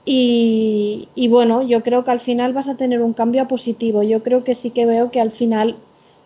[0.03, 4.03] Y, y bueno, yo creo que al final vas a tener un cambio a positivo.
[4.03, 5.77] Yo creo que sí que veo que al final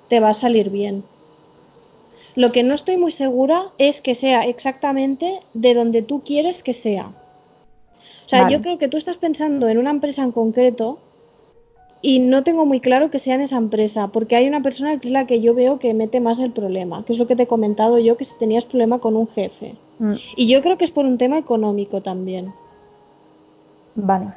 [0.10, 1.04] te va a salir bien.
[2.36, 6.74] Lo que no estoy muy segura es que sea exactamente de donde tú quieres que
[6.74, 7.08] sea.
[8.26, 8.54] O sea, Vale.
[8.54, 11.00] yo creo que tú estás pensando en una empresa en concreto
[12.02, 15.08] y no tengo muy claro que sea en esa empresa, porque hay una persona que
[15.08, 17.44] es la que yo veo que mete más el problema, que es lo que te
[17.44, 19.76] he comentado yo, que si tenías problema con un jefe.
[19.98, 22.54] Mm, Y yo creo que es por un tema económico también.
[23.96, 24.28] Vale.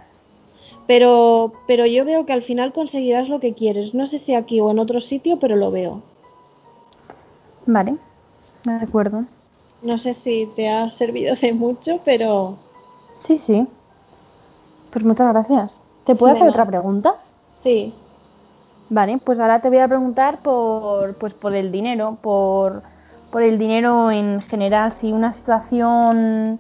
[0.91, 3.95] Pero, pero yo veo que al final conseguirás lo que quieres.
[3.95, 6.03] No sé si aquí o en otro sitio, pero lo veo.
[7.65, 7.97] Vale.
[8.65, 9.23] De acuerdo.
[9.83, 12.57] No sé si te ha servido de mucho, pero
[13.21, 13.69] Sí, sí.
[14.93, 15.81] Pues muchas gracias.
[16.03, 16.63] ¿Te puedo De hacer nada.
[16.63, 17.15] otra pregunta?
[17.55, 17.95] sí.
[18.93, 22.83] Vale, pues ahora te voy a preguntar por, pues por el dinero, por,
[23.31, 26.59] por el dinero en general, si una situación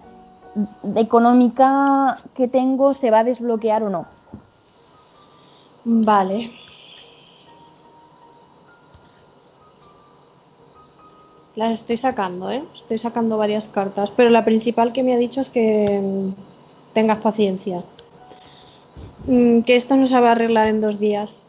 [0.94, 4.19] económica que tengo se va a desbloquear o no.
[5.84, 6.50] Vale.
[11.56, 12.62] Las estoy sacando, ¿eh?
[12.74, 17.18] Estoy sacando varias cartas, pero la principal que me ha dicho es que mm, tengas
[17.18, 17.82] paciencia.
[19.26, 21.44] Mm, que esto no se va a arreglar en dos días.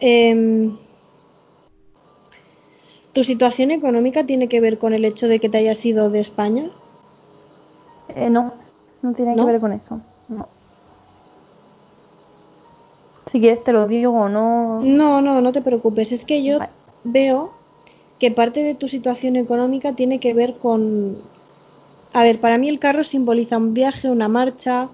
[0.00, 0.76] Em,
[3.12, 6.20] ¿Tu situación económica tiene que ver con el hecho de que te hayas ido de
[6.20, 6.70] España?
[8.08, 8.54] Eh, no,
[9.02, 9.44] no tiene ¿No?
[9.44, 10.00] que ver con eso.
[10.28, 10.48] No.
[13.32, 14.80] Si quieres te lo digo, no.
[14.82, 16.12] No, no, no te preocupes.
[16.12, 16.70] Es que yo Vale.
[17.02, 17.52] veo
[18.18, 21.16] que parte de tu situación económica tiene que ver con...
[22.12, 24.90] A ver, para mí el carro simboliza un viaje, una marcha.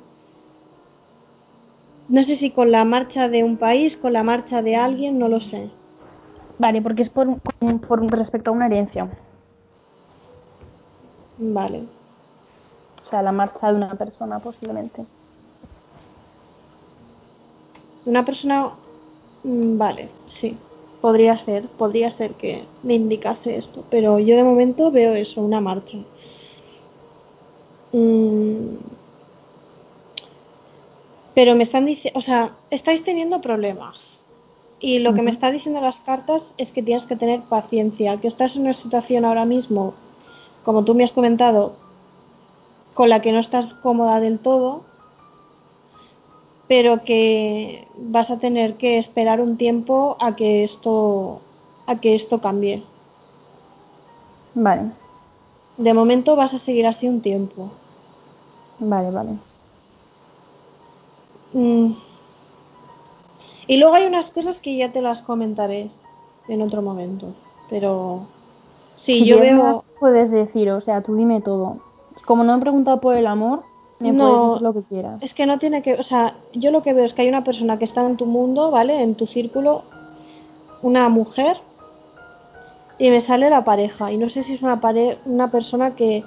[2.09, 5.27] No sé si con la marcha de un país, con la marcha de alguien, no
[5.27, 5.69] lo sé.
[6.59, 7.41] Vale, porque es por,
[7.89, 9.09] por respecto a una herencia.
[11.39, 11.83] Vale.
[13.05, 15.05] O sea, la marcha de una persona posiblemente.
[18.09, 18.73] Una persona...
[19.45, 20.57] mm, Vale, sí.
[21.03, 25.61] Podría ser, podría ser que me indicase esto, pero yo de momento veo eso, una
[25.61, 25.99] marcha.
[27.93, 28.77] Mm.
[31.35, 34.19] Pero me están diciendo, o sea, estáis teniendo problemas.
[34.81, 38.29] Y lo que me está diciendo las cartas es que tienes que tener paciencia, que
[38.29, 39.95] estás en una situación ahora mismo,
[40.65, 41.75] como tú me has comentado,
[42.95, 44.83] con la que no estás cómoda del todo,
[46.69, 51.41] pero que vas a tener que esperar un tiempo a que esto
[51.87, 52.83] a que esto cambie.
[54.55, 54.93] Vale.
[55.79, 57.71] De momento vas a seguir así un tiempo.
[58.79, 59.31] Vale, vale.
[61.55, 61.95] Mm.
[63.67, 65.91] Y luego hay unas cosas que ya te las comentaré
[66.49, 67.35] en otro momento.
[67.71, 68.27] Pero
[68.95, 69.85] sí, si yo veo.
[69.99, 71.79] puedes decir, o sea, tú dime todo.
[72.27, 73.63] Como no he preguntado por el amor,
[74.01, 75.23] me No, puedes decir lo que quieras.
[75.23, 75.95] Es que no tiene que.
[75.95, 78.27] O sea, yo lo que veo es que hay una persona que está en tu
[78.27, 79.03] mundo, ¿vale?
[79.03, 79.83] En tu círculo,
[80.83, 81.59] una mujer,
[82.99, 84.13] y me sale la pareja.
[84.13, 86.25] Y no sé si es una, pare una persona que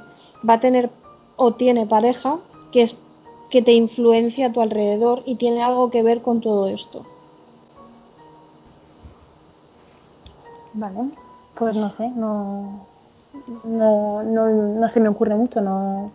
[0.47, 0.89] va a tener
[1.35, 2.37] o tiene pareja,
[2.71, 2.97] que es
[3.49, 7.05] que te influencia a tu alrededor y tiene algo que ver con todo esto.
[10.73, 11.09] Vale.
[11.55, 12.85] Pues no sé, no,
[13.65, 16.11] no, no, no se me ocurre mucho, no.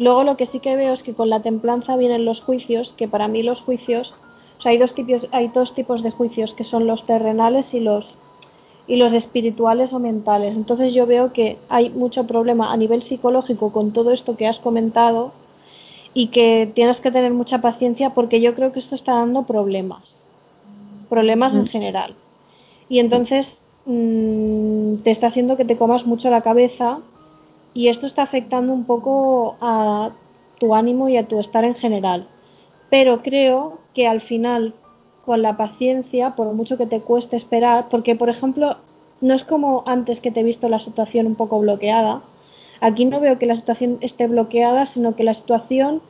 [0.00, 3.06] Luego lo que sí que veo es que con la templanza vienen los juicios, que
[3.06, 4.14] para mí los juicios,
[4.58, 7.80] o sea, hay dos tipos, hay dos tipos de juicios, que son los terrenales y
[7.80, 8.16] los
[8.86, 10.56] y los espirituales o mentales.
[10.56, 14.58] Entonces yo veo que hay mucho problema a nivel psicológico con todo esto que has
[14.58, 15.32] comentado
[16.14, 20.24] y que tienes que tener mucha paciencia porque yo creo que esto está dando problemas,
[21.10, 21.66] problemas en Mm.
[21.66, 22.14] general.
[22.88, 27.00] Y entonces mm, te está haciendo que te comas mucho la cabeza
[27.74, 30.10] y esto está afectando un poco a
[30.58, 32.26] tu ánimo y a tu estar en general.
[32.90, 34.74] Pero creo que al final,
[35.24, 38.76] con la paciencia, por mucho que te cueste esperar, porque por ejemplo,
[39.20, 42.22] no es como antes que te he visto la situación un poco bloqueada.
[42.80, 46.00] Aquí no veo que la situación esté bloqueada, sino que la situación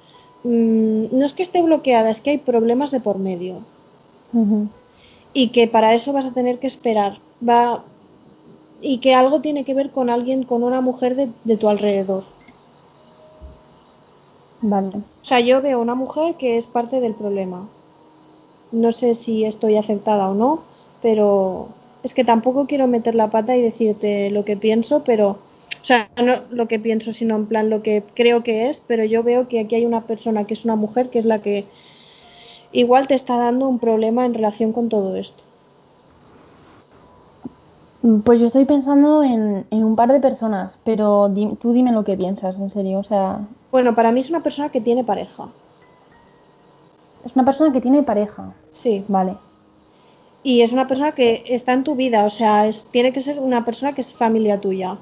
[0.45, 3.59] mm, no es que esté bloqueada, es que hay problemas de por medio
[5.33, 7.19] y que para eso vas a tener que esperar.
[7.47, 7.83] Va
[8.81, 12.23] y que algo tiene que ver con alguien, con una mujer de, de tu alrededor.
[14.63, 14.89] Vale.
[14.89, 17.69] O sea, yo veo una mujer que es parte del problema.
[18.73, 20.63] No sé si estoy aceptada o no,
[21.03, 21.69] pero
[22.03, 26.11] es que tampoco quiero meter la pata y decirte lo que pienso, pero, o sea,
[26.17, 29.49] no lo que pienso, sino en plan lo que creo que es, pero yo veo
[29.49, 31.67] que aquí hay una persona que es una mujer que es la que
[32.73, 35.43] igual te está dando un problema en relación con todo esto.
[38.25, 42.03] Pues yo estoy pensando en, en un par de personas, pero di- tú dime lo
[42.05, 42.99] que piensas, en serio.
[43.01, 43.41] O sea,
[43.71, 45.49] Bueno, para mí es una persona que tiene pareja.
[47.25, 48.55] es una persona que tiene pareja.
[48.73, 49.05] Sí.
[49.09, 49.37] Vale.
[50.43, 53.39] Y es una persona que está en tu vida, o sea, es, tiene que ser
[53.39, 54.97] una persona que es familia tuya.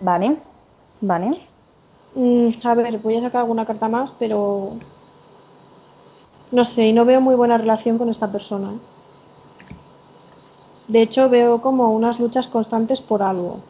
[0.00, 0.36] Vale.
[1.00, 1.30] Vale.
[2.14, 4.74] Mm, a ver, voy a sacar alguna carta más, pero
[6.52, 8.72] no sé, y no veo muy buena relación con esta persona.
[8.74, 8.78] ¿eh?
[10.90, 13.60] De hecho, veo como unas luchas constantes por algo.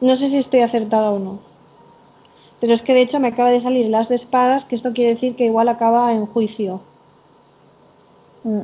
[0.00, 1.40] No sé si estoy acertada o no.
[2.60, 5.10] Pero es que de hecho me acaba de salir las de espadas, que esto quiere
[5.10, 6.80] decir que igual acaba en juicio.
[8.44, 8.60] Mm,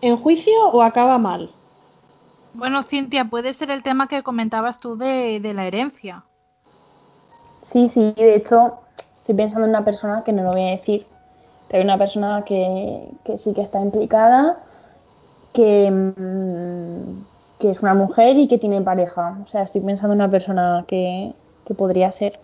[0.00, 1.50] ¿En juicio o acaba mal?
[2.54, 6.24] Bueno, Cintia, puede ser el tema que comentabas tú de, de la herencia.
[7.66, 8.78] Sí, sí, de hecho,
[9.18, 11.06] estoy pensando en una persona que no lo voy a decir,
[11.74, 14.62] pero hay una persona que, que sí que está implicada,
[15.52, 17.26] que, mm,
[17.58, 19.40] que es una mujer y que tiene pareja.
[19.44, 21.34] O sea, estoy pensando en una persona que,
[21.66, 22.40] que podría ser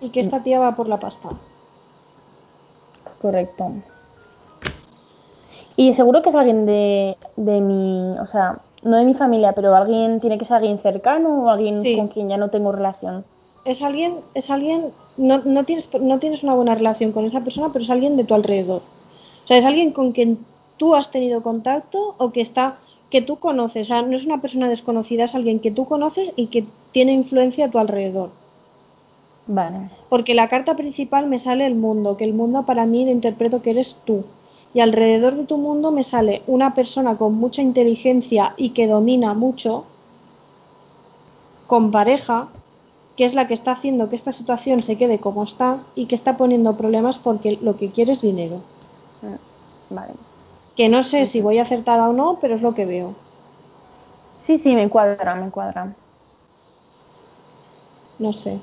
[0.00, 1.38] Y que esta tía va por la pasta.
[3.18, 3.84] correcto.
[5.76, 9.74] Y seguro que es alguien de, de mi, o sea, no de mi familia, pero
[9.74, 11.94] alguien tiene que ser alguien cercano o alguien Sí.
[11.94, 13.24] con quien ya no tengo relación.
[13.64, 17.72] Es alguien, es alguien, no, no, tienes, no tienes una buena relación con esa persona,
[17.72, 18.82] pero es alguien de tu alrededor.
[19.44, 20.38] O sea, es alguien con quien
[20.76, 22.78] tú has tenido contacto o que está,
[23.10, 23.86] que tú conoces.
[23.86, 27.12] O sea, no es una persona desconocida, es alguien que tú conoces y que tiene
[27.12, 28.30] influencia a tu alrededor.
[29.46, 29.90] Vale.
[30.08, 33.62] Porque la carta principal me sale el mundo, que el mundo para mí lo interpreto
[33.62, 34.24] que eres tú.
[34.74, 39.32] Y alrededor de tu mundo me sale una persona con mucha inteligencia y que domina
[39.32, 39.86] mucho,
[41.66, 42.48] con pareja,
[43.18, 46.14] que es la que está haciendo que esta situación se quede como está y que
[46.14, 48.60] está poniendo problemas porque lo que quiere es dinero.
[49.22, 50.12] Mm, Vale.
[50.76, 53.16] Que no sé si voy acertada o no, pero es lo que veo.
[54.38, 55.96] Sí, sí, me cuadra, me cuadra.
[58.20, 58.60] No sé.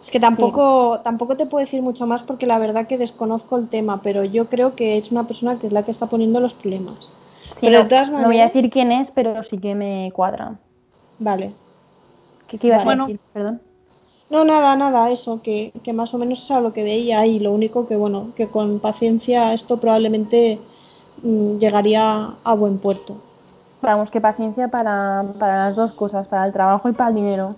[0.00, 3.68] Es que tampoco, tampoco te puedo decir mucho más porque la verdad que desconozco el
[3.68, 6.54] tema, pero yo creo que es una persona que es la que está poniendo los
[6.54, 7.12] problemas.
[7.56, 10.58] Sí, Pero de no, no voy a decir quién es, pero sí que me cuadra.
[11.18, 11.52] Vale.
[12.48, 13.04] ¿Qué, qué ibas Bueno.
[13.04, 13.20] a decir?
[13.32, 13.60] Perdón.
[14.28, 17.52] No, nada, nada, eso, que, que más o menos era lo que veía y lo
[17.52, 20.58] único que, bueno, que con paciencia esto probablemente
[21.22, 23.16] mm, llegaría a buen puerto.
[23.82, 27.56] Vamos, que paciencia para, para las dos cosas, para el trabajo y para el dinero.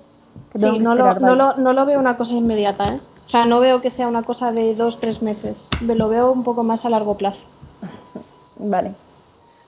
[0.50, 1.52] Que Sí, que no lo, esperar, no, vaya.
[1.56, 3.00] lo, no lo veo una cosa inmediata, ¿eh?
[3.26, 5.74] O sea, no veo que sea una cosa de dos, tres meses.
[5.80, 7.46] Me lo veo un poco más a largo plazo.
[8.56, 8.94] Vale.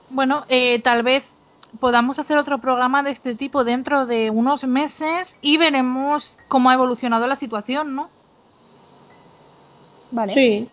[0.09, 1.30] Bueno, eh, tal vez
[1.79, 6.73] podamos hacer otro programa de este tipo dentro de unos meses y veremos cómo ha
[6.73, 8.09] evolucionado la situación, ¿no?
[10.11, 10.33] Vale.
[10.33, 10.69] Sí.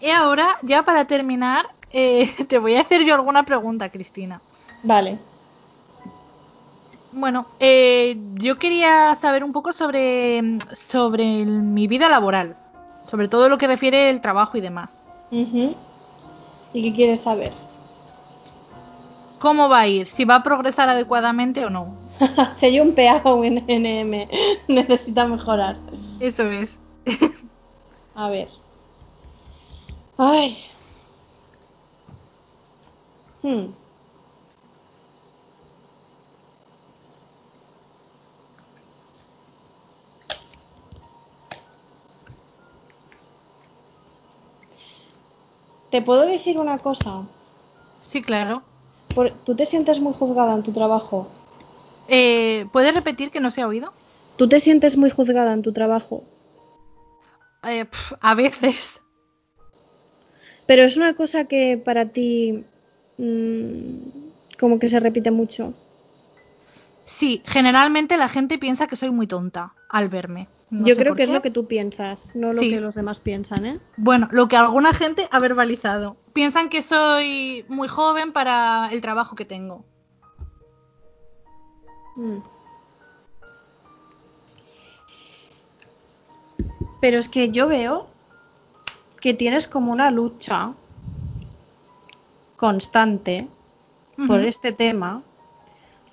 [0.00, 4.40] Y ahora, ya para terminar, eh, te voy a hacer yo alguna pregunta, Cristina.
[4.82, 5.18] Vale.
[7.12, 12.56] Bueno, eh, yo quería saber un poco sobre, sobre el- mi vida laboral,
[13.04, 15.04] sobre todo lo que refiere el trabajo y demás.
[15.32, 15.74] Ujú.
[16.72, 17.52] ¿Y qué quieres saber?
[19.40, 20.06] ¿Cómo va a ir?
[20.06, 21.84] ¿Si va a progresar adecuadamente o no?
[22.56, 24.28] si hay un PA o un NM,
[24.68, 25.80] necesita mejorar.
[26.20, 26.78] Eso es.
[28.14, 28.50] A ver.
[30.18, 30.56] Ay.
[33.42, 33.72] Hmm.
[45.90, 47.28] Te puedo decir una cosa.
[47.98, 48.69] Sí, claro.
[49.20, 51.28] Por- ¿Tú te sientes muy juzgada en tu trabajo?
[52.08, 53.92] Eh, ¿Puedes repetir que no se ha oído?
[54.36, 56.24] ¿Tú te sientes muy juzgada en tu trabajo?
[57.64, 59.02] Eh, pf, a veces.
[60.64, 62.64] Pero es una cosa que para ti
[63.18, 63.92] mm,
[64.58, 65.74] como que se repite mucho.
[67.04, 70.48] Sí, generalmente la gente piensa que soy muy tonta al verme.
[70.70, 72.70] No Yo creo que es lo que tú piensas, no lo Sí.
[72.70, 73.80] que los demás piensan, ¿eh?
[73.96, 76.16] Bueno, lo que alguna gente ha verbalizado.
[76.32, 79.84] Piensan que soy muy joven para el trabajo que tengo.
[82.14, 82.38] Mm.
[87.00, 88.06] Pero es que yo veo
[89.20, 90.72] que tienes como una lucha
[92.56, 93.48] constante
[94.28, 95.22] por este tema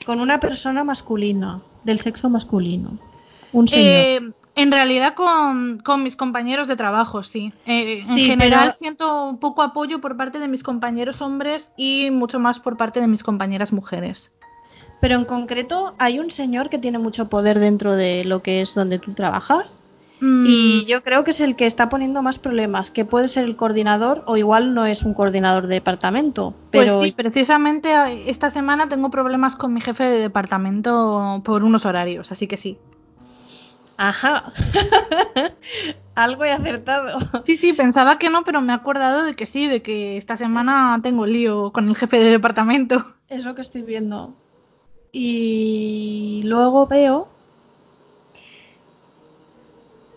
[0.05, 2.97] con una persona masculina, del sexo masculino.
[3.51, 3.85] Un señor.
[3.85, 7.53] Eh, en realidad con, con mis compañeros de trabajo, sí.
[7.65, 12.09] Eh, Sí, en general pero- siento poco apoyo por parte de mis compañeros hombres y
[12.11, 14.33] mucho más por parte de mis compañeras mujeres.
[14.99, 18.73] Pero en concreto hay un señor que tiene mucho poder dentro de lo que es
[18.73, 19.79] donde tú trabajas.
[20.19, 23.43] Mm, Y yo creo que es el que está poniendo más problemas, que puede ser
[23.45, 26.55] el coordinador o igual no es un coordinador de departamento.
[26.71, 31.85] Pues sí, precisamente eh, esta semana tengo problemas con mi jefe de departamento por unos
[31.85, 32.79] horarios, así que sí.
[33.97, 34.53] Ajá.
[36.15, 37.19] Algo he acertado.
[37.45, 40.37] Sí, sí, pensaba que no, pero me he acordado de que sí, de que esta
[40.37, 43.13] semana tengo lío con el jefe de departamento.
[43.27, 44.33] Es lo que estoy viendo.
[45.11, 47.27] Y luego veo.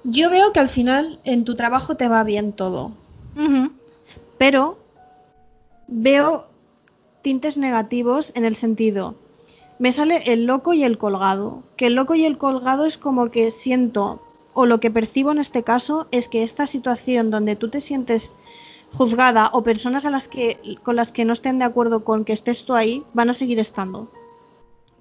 [0.05, 2.93] Yo veo que al final en tu trabajo te va bien todo.
[4.39, 4.79] Pero
[5.87, 6.47] veo
[7.23, 9.15] tintes negativos en el sentido.
[9.81, 11.65] Me sale el loco y el colgado.
[11.77, 14.23] Que el loco y el colgado es como que siento,
[14.55, 18.37] o lo que percibo en este caso, es que esta situación donde tú te sientes
[18.93, 22.33] juzgada o personas a las que, con las que no estén de acuerdo con que
[22.33, 24.09] estés tú ahí, van a seguir estando.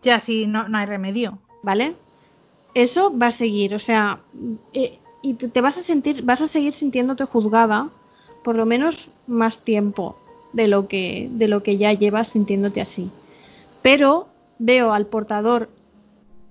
[0.01, 1.37] Ya, sí, no, no hay remedio.
[1.61, 1.95] ¿vale?
[2.73, 4.19] Eso va a seguir, o sea,
[4.73, 7.89] eh, y te vas a sentir, vas a seguir sintiéndote juzgada
[8.43, 10.15] por lo menos más tiempo
[10.53, 13.11] de lo que, de lo que ya llevas sintiéndote así.
[13.81, 14.27] Pero
[14.59, 15.69] veo al portador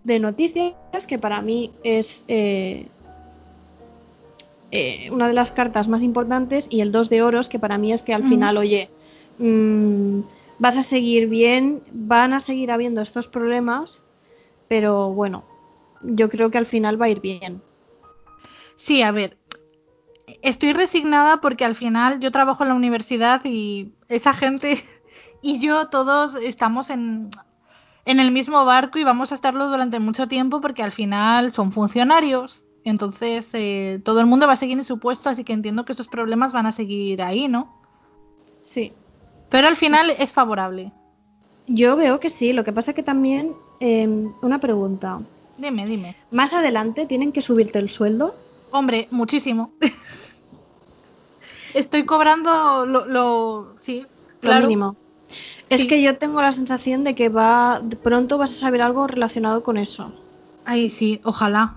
[0.05, 0.75] de noticias,
[1.07, 2.89] que para mí es eh,
[4.71, 7.93] eh, una de las cartas más importantes, y el 2 de oros, que para mí
[7.93, 8.91] es que al final, oye,
[9.39, 10.21] mm,
[10.59, 14.05] vas a seguir bien, van a seguir habiendo estos problemas,
[14.67, 15.45] pero bueno,
[16.03, 17.63] yo creo que al final va a ir bien.
[18.77, 19.37] Sí, a ver,
[20.43, 24.83] estoy resignada porque al final yo trabajo en la universidad y esa gente
[25.43, 27.31] y yo todos estamos en,
[28.11, 31.73] en el mismo barco y vamos a estarlo durante mucho tiempo porque al final son
[31.73, 32.65] funcionarios.
[32.85, 35.93] Entonces eh, todo el mundo va a seguir en su puesto, así que entiendo que
[35.93, 37.69] esos problemas van a seguir ahí, ¿no?
[38.63, 38.93] Sí,
[39.51, 40.93] Pero al final es favorable.
[41.67, 44.09] yo veo que sí, lo que pasa que también, eh,
[44.43, 45.21] una pregunta,
[45.59, 46.17] Dime, dime.
[46.31, 48.35] más adelante tienen que subirte el sueldo.
[48.71, 49.73] Hombre, muchísimo.
[51.75, 54.07] Estoy cobrando lo, lo sí,
[54.41, 54.67] Lo claro.
[54.67, 54.97] mínimo.
[55.71, 55.87] Es Sí.
[55.87, 59.77] que yo tengo la sensación de que va pronto vas a saber algo relacionado con
[59.77, 60.13] eso.
[60.65, 61.75] Ay, sí, ojalá.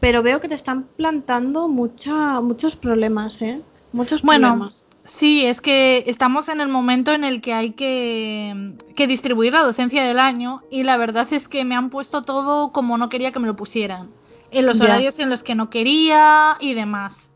[0.00, 3.60] Pero veo que te están plantando mucha, muchos problemas, ¿eh?
[3.92, 4.86] Muchos Bueno, problemas.
[5.06, 9.62] Sí, es que estamos en el momento en el que hay que, que distribuir la
[9.62, 13.32] docencia del año y la verdad es que me han puesto todo como no quería
[13.32, 14.08] que me lo pusieran.
[14.52, 14.84] En los Ya.
[14.84, 17.29] horarios en los que no quería y demás.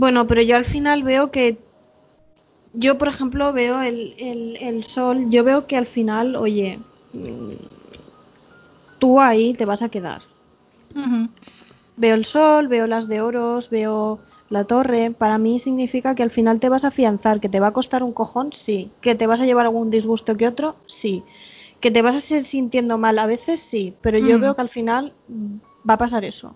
[0.00, 1.58] Bueno, pero yo al final veo que.
[2.72, 5.26] Yo, por ejemplo, veo el, el- el sol.
[5.28, 6.78] Yo veo que al final, oye.
[7.12, 7.50] mm,
[8.98, 10.22] Tú ahí te vas a quedar.
[11.96, 14.20] Veo el sol, veo las de oros, veo
[14.50, 15.10] la torre.
[15.10, 17.40] Para mí significa que al final te vas a afianzar.
[17.40, 18.52] ¿Que te va a costar un cojón?
[18.54, 18.90] Sí.
[19.02, 20.76] ¿Que te vas a llevar algún disgusto que otro?
[20.86, 21.24] Sí.
[21.80, 23.60] ¿Que te vas a seguir sintiendo mal a veces?
[23.60, 23.94] Sí.
[24.02, 24.40] Pero yo Mm.
[24.42, 25.12] veo que al final
[25.88, 26.54] va a pasar eso.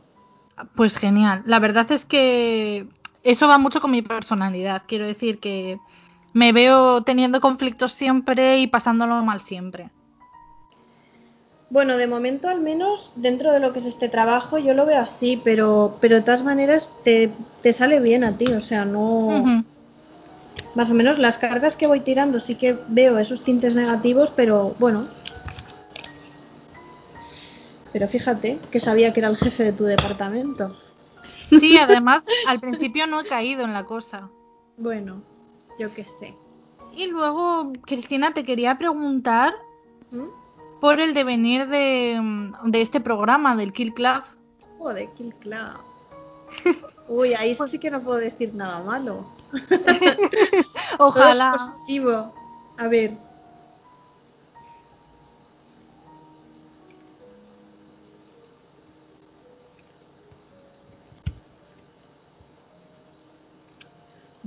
[0.76, 1.42] Pues genial.
[1.46, 2.86] La verdad es que
[3.24, 4.82] eso va mucho con mi personalidad.
[4.86, 5.78] Quiero decir que
[6.34, 9.90] me veo teniendo conflictos siempre y pasándolo mal siempre.
[11.70, 15.00] Bueno, de momento al menos dentro de lo que es este trabajo yo lo veo
[15.00, 19.64] así, pero, pero de todas maneras te, te sale bien a ti, o sea, no...
[20.74, 24.74] Más o menos las cartas que voy tirando sí que veo esos tintes negativos, pero
[24.78, 25.06] bueno.
[27.92, 30.76] Pero fíjate que sabía que era el jefe de tu departamento.
[31.48, 34.28] Sí, además, al principio no he caído en la cosa.
[34.76, 35.22] Bueno,
[35.78, 36.34] yo qué sé.
[36.94, 39.54] Y luego, Cristina, te quería preguntar
[40.10, 40.26] ¿Mm?
[40.80, 42.20] por el devenir de,
[42.64, 44.22] de este programa del Kill Club.
[44.78, 45.80] Joder, Kill Club.
[47.08, 49.24] Uy, ahí sí que no puedo decir nada malo.
[49.68, 51.52] Todo Ojalá.
[51.54, 52.34] es positivo.
[52.76, 53.12] A ver.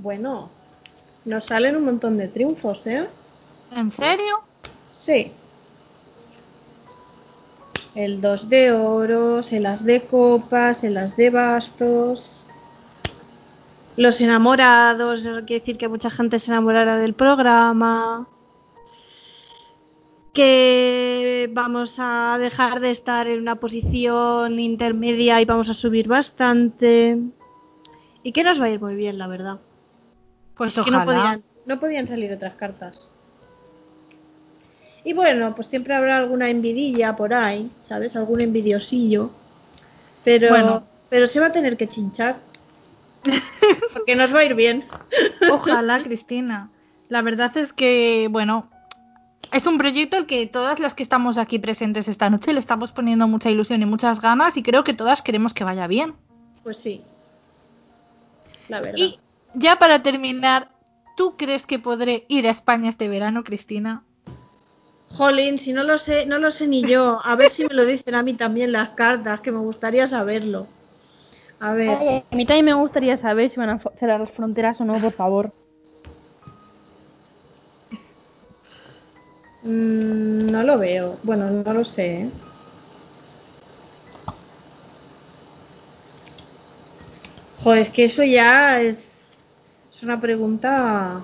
[0.07, 0.49] Bueno,
[1.25, 3.09] nos salen un montón de triunfos, ¿eh?
[3.75, 4.39] ¿En serio?
[4.89, 5.33] Sí.
[7.93, 12.45] El 2 de oros, el as de copas, el as de bastos.
[13.97, 18.29] Los enamorados, eso quiere decir que mucha gente se enamorará del programa.
[20.31, 27.19] Que vamos a dejar de estar en una posición intermedia y vamos a subir bastante.
[28.23, 29.59] Y que nos va a ir muy bien, la verdad.
[30.57, 30.99] Pues ojalá.
[30.99, 33.07] no podían, no podían salir otras cartas.
[35.03, 38.15] Y bueno, pues siempre habrá alguna envidilla por ahí, ¿sabes?
[38.15, 39.29] Algún envidiosillo.
[40.23, 40.83] Pero, Bueno.
[41.09, 42.35] pero se va a tener que chinchar.
[43.93, 44.83] Porque nos va a ir bien.
[45.49, 46.69] Ojalá, Cristina.
[47.07, 48.69] La verdad es que, bueno,
[49.53, 52.91] es un proyecto al que todas las que estamos aquí presentes esta noche le estamos
[52.91, 56.15] poniendo mucha ilusión y muchas ganas y creo que todas queremos que vaya bien.
[56.63, 57.01] Pues sí.
[58.67, 58.97] La verdad.
[58.97, 59.19] Y
[59.53, 60.69] ya para terminar,
[61.15, 64.03] ¿tú crees que podré ir a España este verano, Cristina?
[65.09, 67.19] Jolín, si no lo sé, no lo sé ni yo.
[67.23, 70.67] A ver si me lo dicen a mí también las cartas, que me gustaría saberlo.
[71.59, 71.97] A ver.
[71.99, 74.99] Ay, a mí también me gustaría saber si van a cerrar las fronteras o no,
[74.99, 75.51] por favor.
[79.63, 81.17] Mm, no lo veo.
[81.23, 82.21] Bueno, no lo sé.
[82.21, 82.29] ¿eh?
[87.63, 89.06] Joder, es que eso ya es,
[89.97, 91.23] es una pregunta.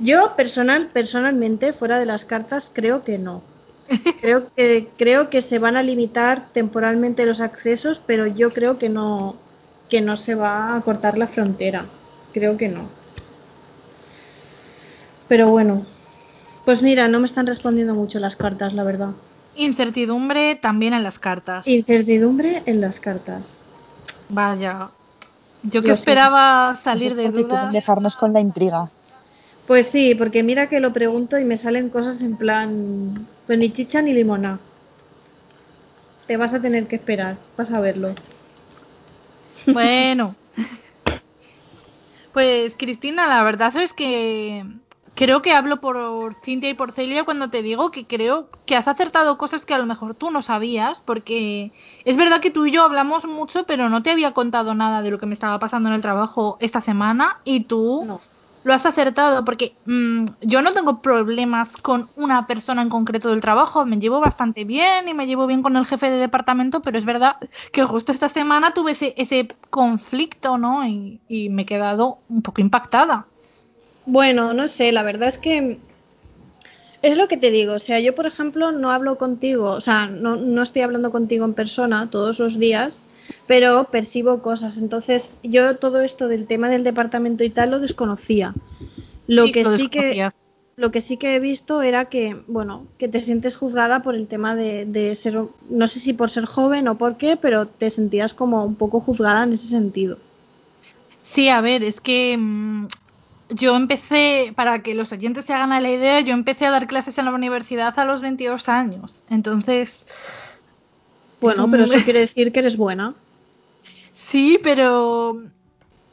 [0.00, 3.42] Yo personal, personalmente, fuera de las cartas, creo que no.
[4.20, 8.88] Creo que, creo que se van a limitar temporalmente los accesos, pero yo creo que
[8.88, 9.36] no,
[9.88, 11.86] que no se va a cortar la frontera.
[12.32, 12.88] Creo que no.
[15.28, 15.86] Pero bueno,
[16.64, 19.10] pues mira, no me están respondiendo mucho las cartas, la verdad.
[19.54, 21.68] Incertidumbre también en las cartas.
[21.68, 23.64] Incertidumbre en las cartas.
[24.28, 24.88] Vaya.
[25.70, 27.72] Yo que esperaba Eso salir es de dudas.
[27.72, 28.90] dejarnos con la intriga.
[29.66, 33.72] Pues sí, porque mira que lo pregunto y me salen cosas en plan, pues ni
[33.72, 34.60] chicha ni limona.
[36.26, 38.14] Te vas a tener que esperar, vas a verlo.
[39.66, 40.34] Bueno.
[42.32, 44.62] Pues Cristina, la verdad es que
[45.16, 48.86] creo que hablo por Cintia y por Celia cuando te digo que creo que has
[48.86, 51.72] acertado cosas que a lo mejor tú no sabías, porque
[52.04, 55.10] es verdad que tú y yo hablamos mucho, pero no te había contado nada de
[55.10, 58.20] lo que me estaba pasando en el trabajo esta semana y tú No.
[58.62, 63.40] lo has acertado, porque mm, yo no tengo problemas con una persona en concreto del
[63.40, 66.98] trabajo, me llevo bastante bien y me llevo bien con el jefe de departamento, pero
[66.98, 67.36] es verdad
[67.72, 70.86] que justo esta semana tuve ese, ese conflicto, ¿no?
[70.86, 73.26] Y, y me he quedado un poco impactada.
[74.06, 75.78] Bueno, no sé, la verdad es que
[77.02, 77.74] es lo que te digo.
[77.74, 81.44] O sea, yo, por ejemplo, no hablo contigo, o sea, no, no estoy hablando contigo
[81.44, 83.04] en persona todos los días,
[83.46, 84.78] pero percibo cosas.
[84.78, 88.54] Entonces, yo todo esto del tema del departamento y tal lo desconocía.
[89.26, 90.28] Lo Sí, que lo sí que
[90.76, 94.26] lo que sí que he visto era que, bueno, que te sientes juzgada por el
[94.26, 95.40] tema de, de ser,
[95.70, 99.00] no sé si por ser joven o por qué, pero te sentías como un poco
[99.00, 100.18] juzgada en ese sentido.
[101.22, 102.88] Sí, a ver, es que mm,
[103.50, 106.86] yo empecé, para que los oyentes se hagan a la idea, yo empecé a dar
[106.86, 109.22] clases en la universidad a los 22 años.
[109.30, 110.04] Entonces.
[111.40, 113.14] Bueno, es un- pero eso quiere decir que eres buena.
[114.14, 115.42] Sí, pero.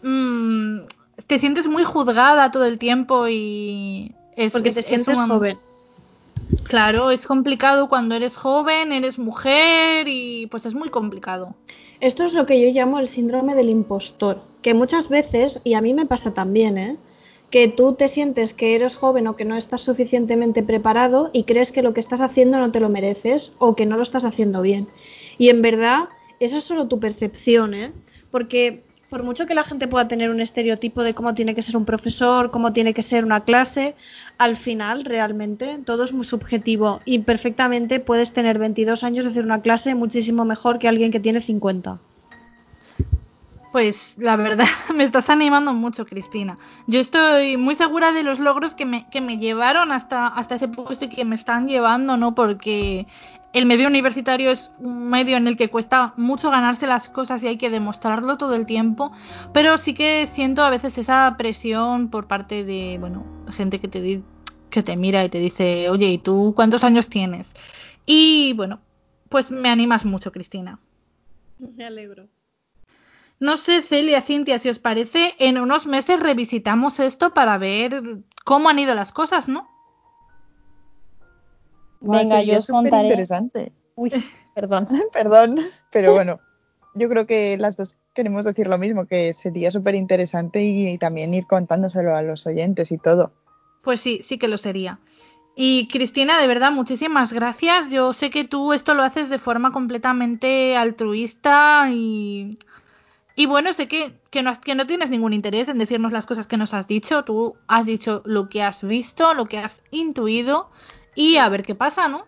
[0.04, 0.80] mm,
[1.28, 4.14] te sientes muy juzgada todo el tiempo y.
[4.36, 5.58] Es, Porque es- te es sientes un- joven.
[6.64, 11.56] Claro, es complicado cuando eres joven, eres mujer y pues es muy complicado.
[12.00, 15.82] Esto es lo que yo llamo el síndrome del impostor, que muchas veces, y a
[15.82, 16.98] mí me pasa también, ¿eh?
[17.54, 21.72] Que tú te sientes que eres joven o que no estás suficientemente preparado y crees
[21.72, 24.64] que lo que estás haciendo no te lo mereces o que no lo estás haciendo
[24.64, 24.88] bien.
[25.38, 27.92] Y en verdad, eso es solo tu percepción, ¿eh?
[28.32, 31.78] Porque por mucho que la gente pueda tener un estereotipo de cómo tiene que ser
[31.78, 33.94] un profesor, cómo tiene que ser una clase,
[34.40, 39.46] al final realmente todo es muy subjetivo y perfectamente puedes tener 22 años y hacer
[39.46, 42.00] una clase muchísimo mejor que alguien que tiene 50.
[43.74, 46.60] Pues la verdad me estás animando mucho, Cristina.
[46.86, 50.68] Yo estoy muy segura de los logros que me, que me llevaron hasta, hasta ese
[50.68, 52.36] puesto y que me están llevando, ¿no?
[52.36, 53.08] Porque
[53.52, 57.48] el medio universitario es un medio en el que cuesta mucho ganarse las cosas y
[57.48, 59.12] hay que demostrarlo todo el tiempo.
[59.54, 64.22] Pero sí que siento a veces esa presión por parte de, bueno, gente que te,
[64.70, 67.52] que te mira y te dice, oye, ¿y tú cuántos años tienes?
[68.06, 68.82] Y bueno,
[69.30, 70.78] pues me animas mucho, Cristina.
[71.58, 72.28] Me alegro.
[73.44, 78.02] No sé, Celia, Cintia, si os parece, en unos meses revisitamos esto para ver
[78.46, 79.68] cómo han ido las cosas, ¿no?
[82.00, 83.04] Venga, yo os súper contaré.
[83.04, 83.74] interesante.
[83.96, 84.12] Uy,
[84.56, 84.88] perdón.
[85.12, 85.60] Perdón,
[85.92, 86.40] pero bueno,
[86.96, 90.98] yo creo que las dos queremos decir lo mismo, que sería súper interesante y, y
[90.98, 93.34] también ir contándoselo a los oyentes y todo.
[93.82, 95.02] Pues sí, sí que lo sería.
[95.54, 97.90] Y Cristina, de verdad, muchísimas gracias.
[97.90, 102.58] Yo sé que tú esto lo haces de forma completamente altruista y,
[103.36, 106.46] y bueno, sé que, que, no, que no tienes ningún interés en decirnos las cosas
[106.46, 107.24] que nos has dicho.
[107.24, 110.70] Tú has dicho lo que has visto, lo que has intuido
[111.16, 112.26] y a ver qué pasa, ¿no?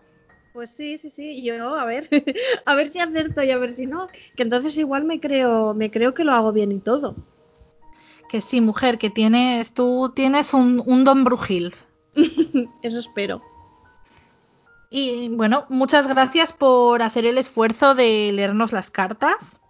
[0.52, 2.08] Pues sí, sí, sí, yo a ver,
[2.64, 5.90] a ver si acierto y a ver si no, que entonces igual me creo, me
[5.90, 7.14] creo que lo hago bien y todo.
[8.28, 11.74] Que sí, mujer, que tienes, tú tienes un, un don brujil.
[12.82, 13.42] Eso espero.
[14.90, 19.60] Y bueno, muchas gracias por hacer el esfuerzo de leernos las cartas.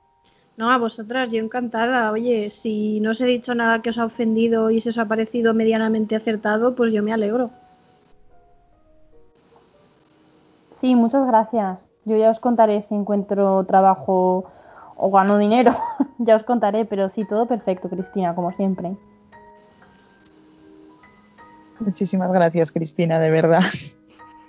[0.57, 2.11] No, a vosotras, yo encantada.
[2.13, 5.05] Oye, si no os he dicho nada que os ha ofendido y se os ha
[5.05, 7.51] parecido medianamente acertado, pues yo me alegro.
[10.71, 11.87] Sí, muchas gracias.
[12.05, 14.45] Yo ya os contaré si encuentro trabajo
[14.97, 15.75] o gano dinero.
[16.19, 18.97] ya os contaré, pero sí, todo perfecto, Cristina, como siempre.
[21.81, 23.63] Muchísimas gracias, Cristina, de verdad.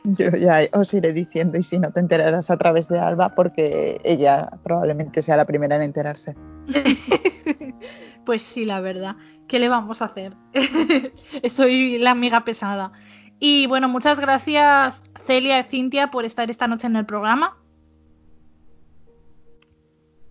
[0.10, 4.00] Yo ya os iré diciendo y si no te enterarás a través de Alba porque
[4.06, 6.36] ella probablemente sea la primera en enterarse.
[8.26, 9.16] Pues sí, la verdad.
[9.48, 10.34] ¿Qué le vamos a hacer?
[11.50, 12.92] Soy la amiga pesada.
[13.40, 17.56] Y bueno, muchas gracias Celia y Cintia por estar esta noche en el programa.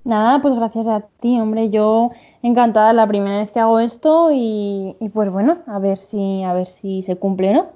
[0.05, 1.71] Nada, pues gracias a ti, hombre.
[1.71, 2.11] Yo
[2.43, 6.53] encantada la primera vez que hago esto y, y pues bueno, a ver si, a
[6.53, 7.71] ver si se cumple, ¿no?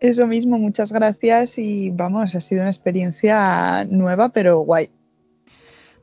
[0.00, 4.90] Eso mismo, muchas gracias y vamos, ha sido una experiencia nueva pero guay.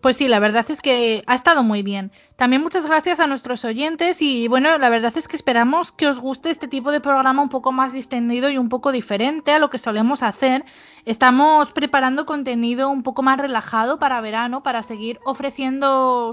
[0.02, 2.12] Pues sí, la verdad es que ha estado muy bien.
[2.36, 6.20] También muchas gracias a nuestros oyentes y bueno, la verdad es que esperamos que os
[6.20, 9.72] guste este tipo de programa un poco más distendido y un poco diferente a lo
[9.72, 10.64] que solemos hacer.
[11.06, 16.32] Estamos preparando contenido un poco más relajado para verano, para seguir ofreciendo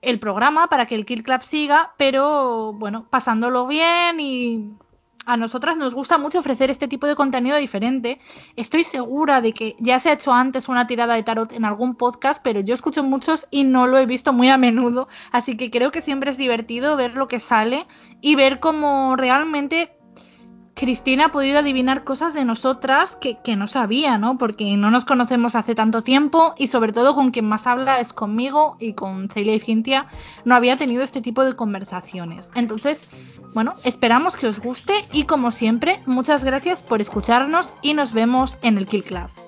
[0.00, 4.72] el programa, para que el Kill Club siga, pero bueno, pasándolo bien y
[5.28, 8.18] a nosotras nos gusta mucho ofrecer este tipo de contenido diferente.
[8.56, 11.96] Estoy segura de que ya se ha hecho antes una tirada de tarot en algún
[11.96, 15.70] podcast, pero yo escucho muchos y no lo he visto muy a menudo, así que
[15.70, 17.86] creo que siempre es divertido ver lo que sale
[18.22, 19.97] y ver cómo realmente
[20.78, 24.38] Cristina ha podido adivinar cosas de nosotras que, no sabía, ¿no?
[24.38, 28.12] Porque no nos conocemos hace tanto tiempo y sobre todo con quien más habla es
[28.12, 30.06] conmigo y con Celia y Cintia
[30.44, 32.52] no había tenido este tipo de conversaciones.
[32.54, 33.10] Entonces,
[33.54, 38.56] bueno, esperamos que os guste y como siempre, muchas gracias por escucharnos y nos vemos
[38.62, 39.47] en el Kill Club.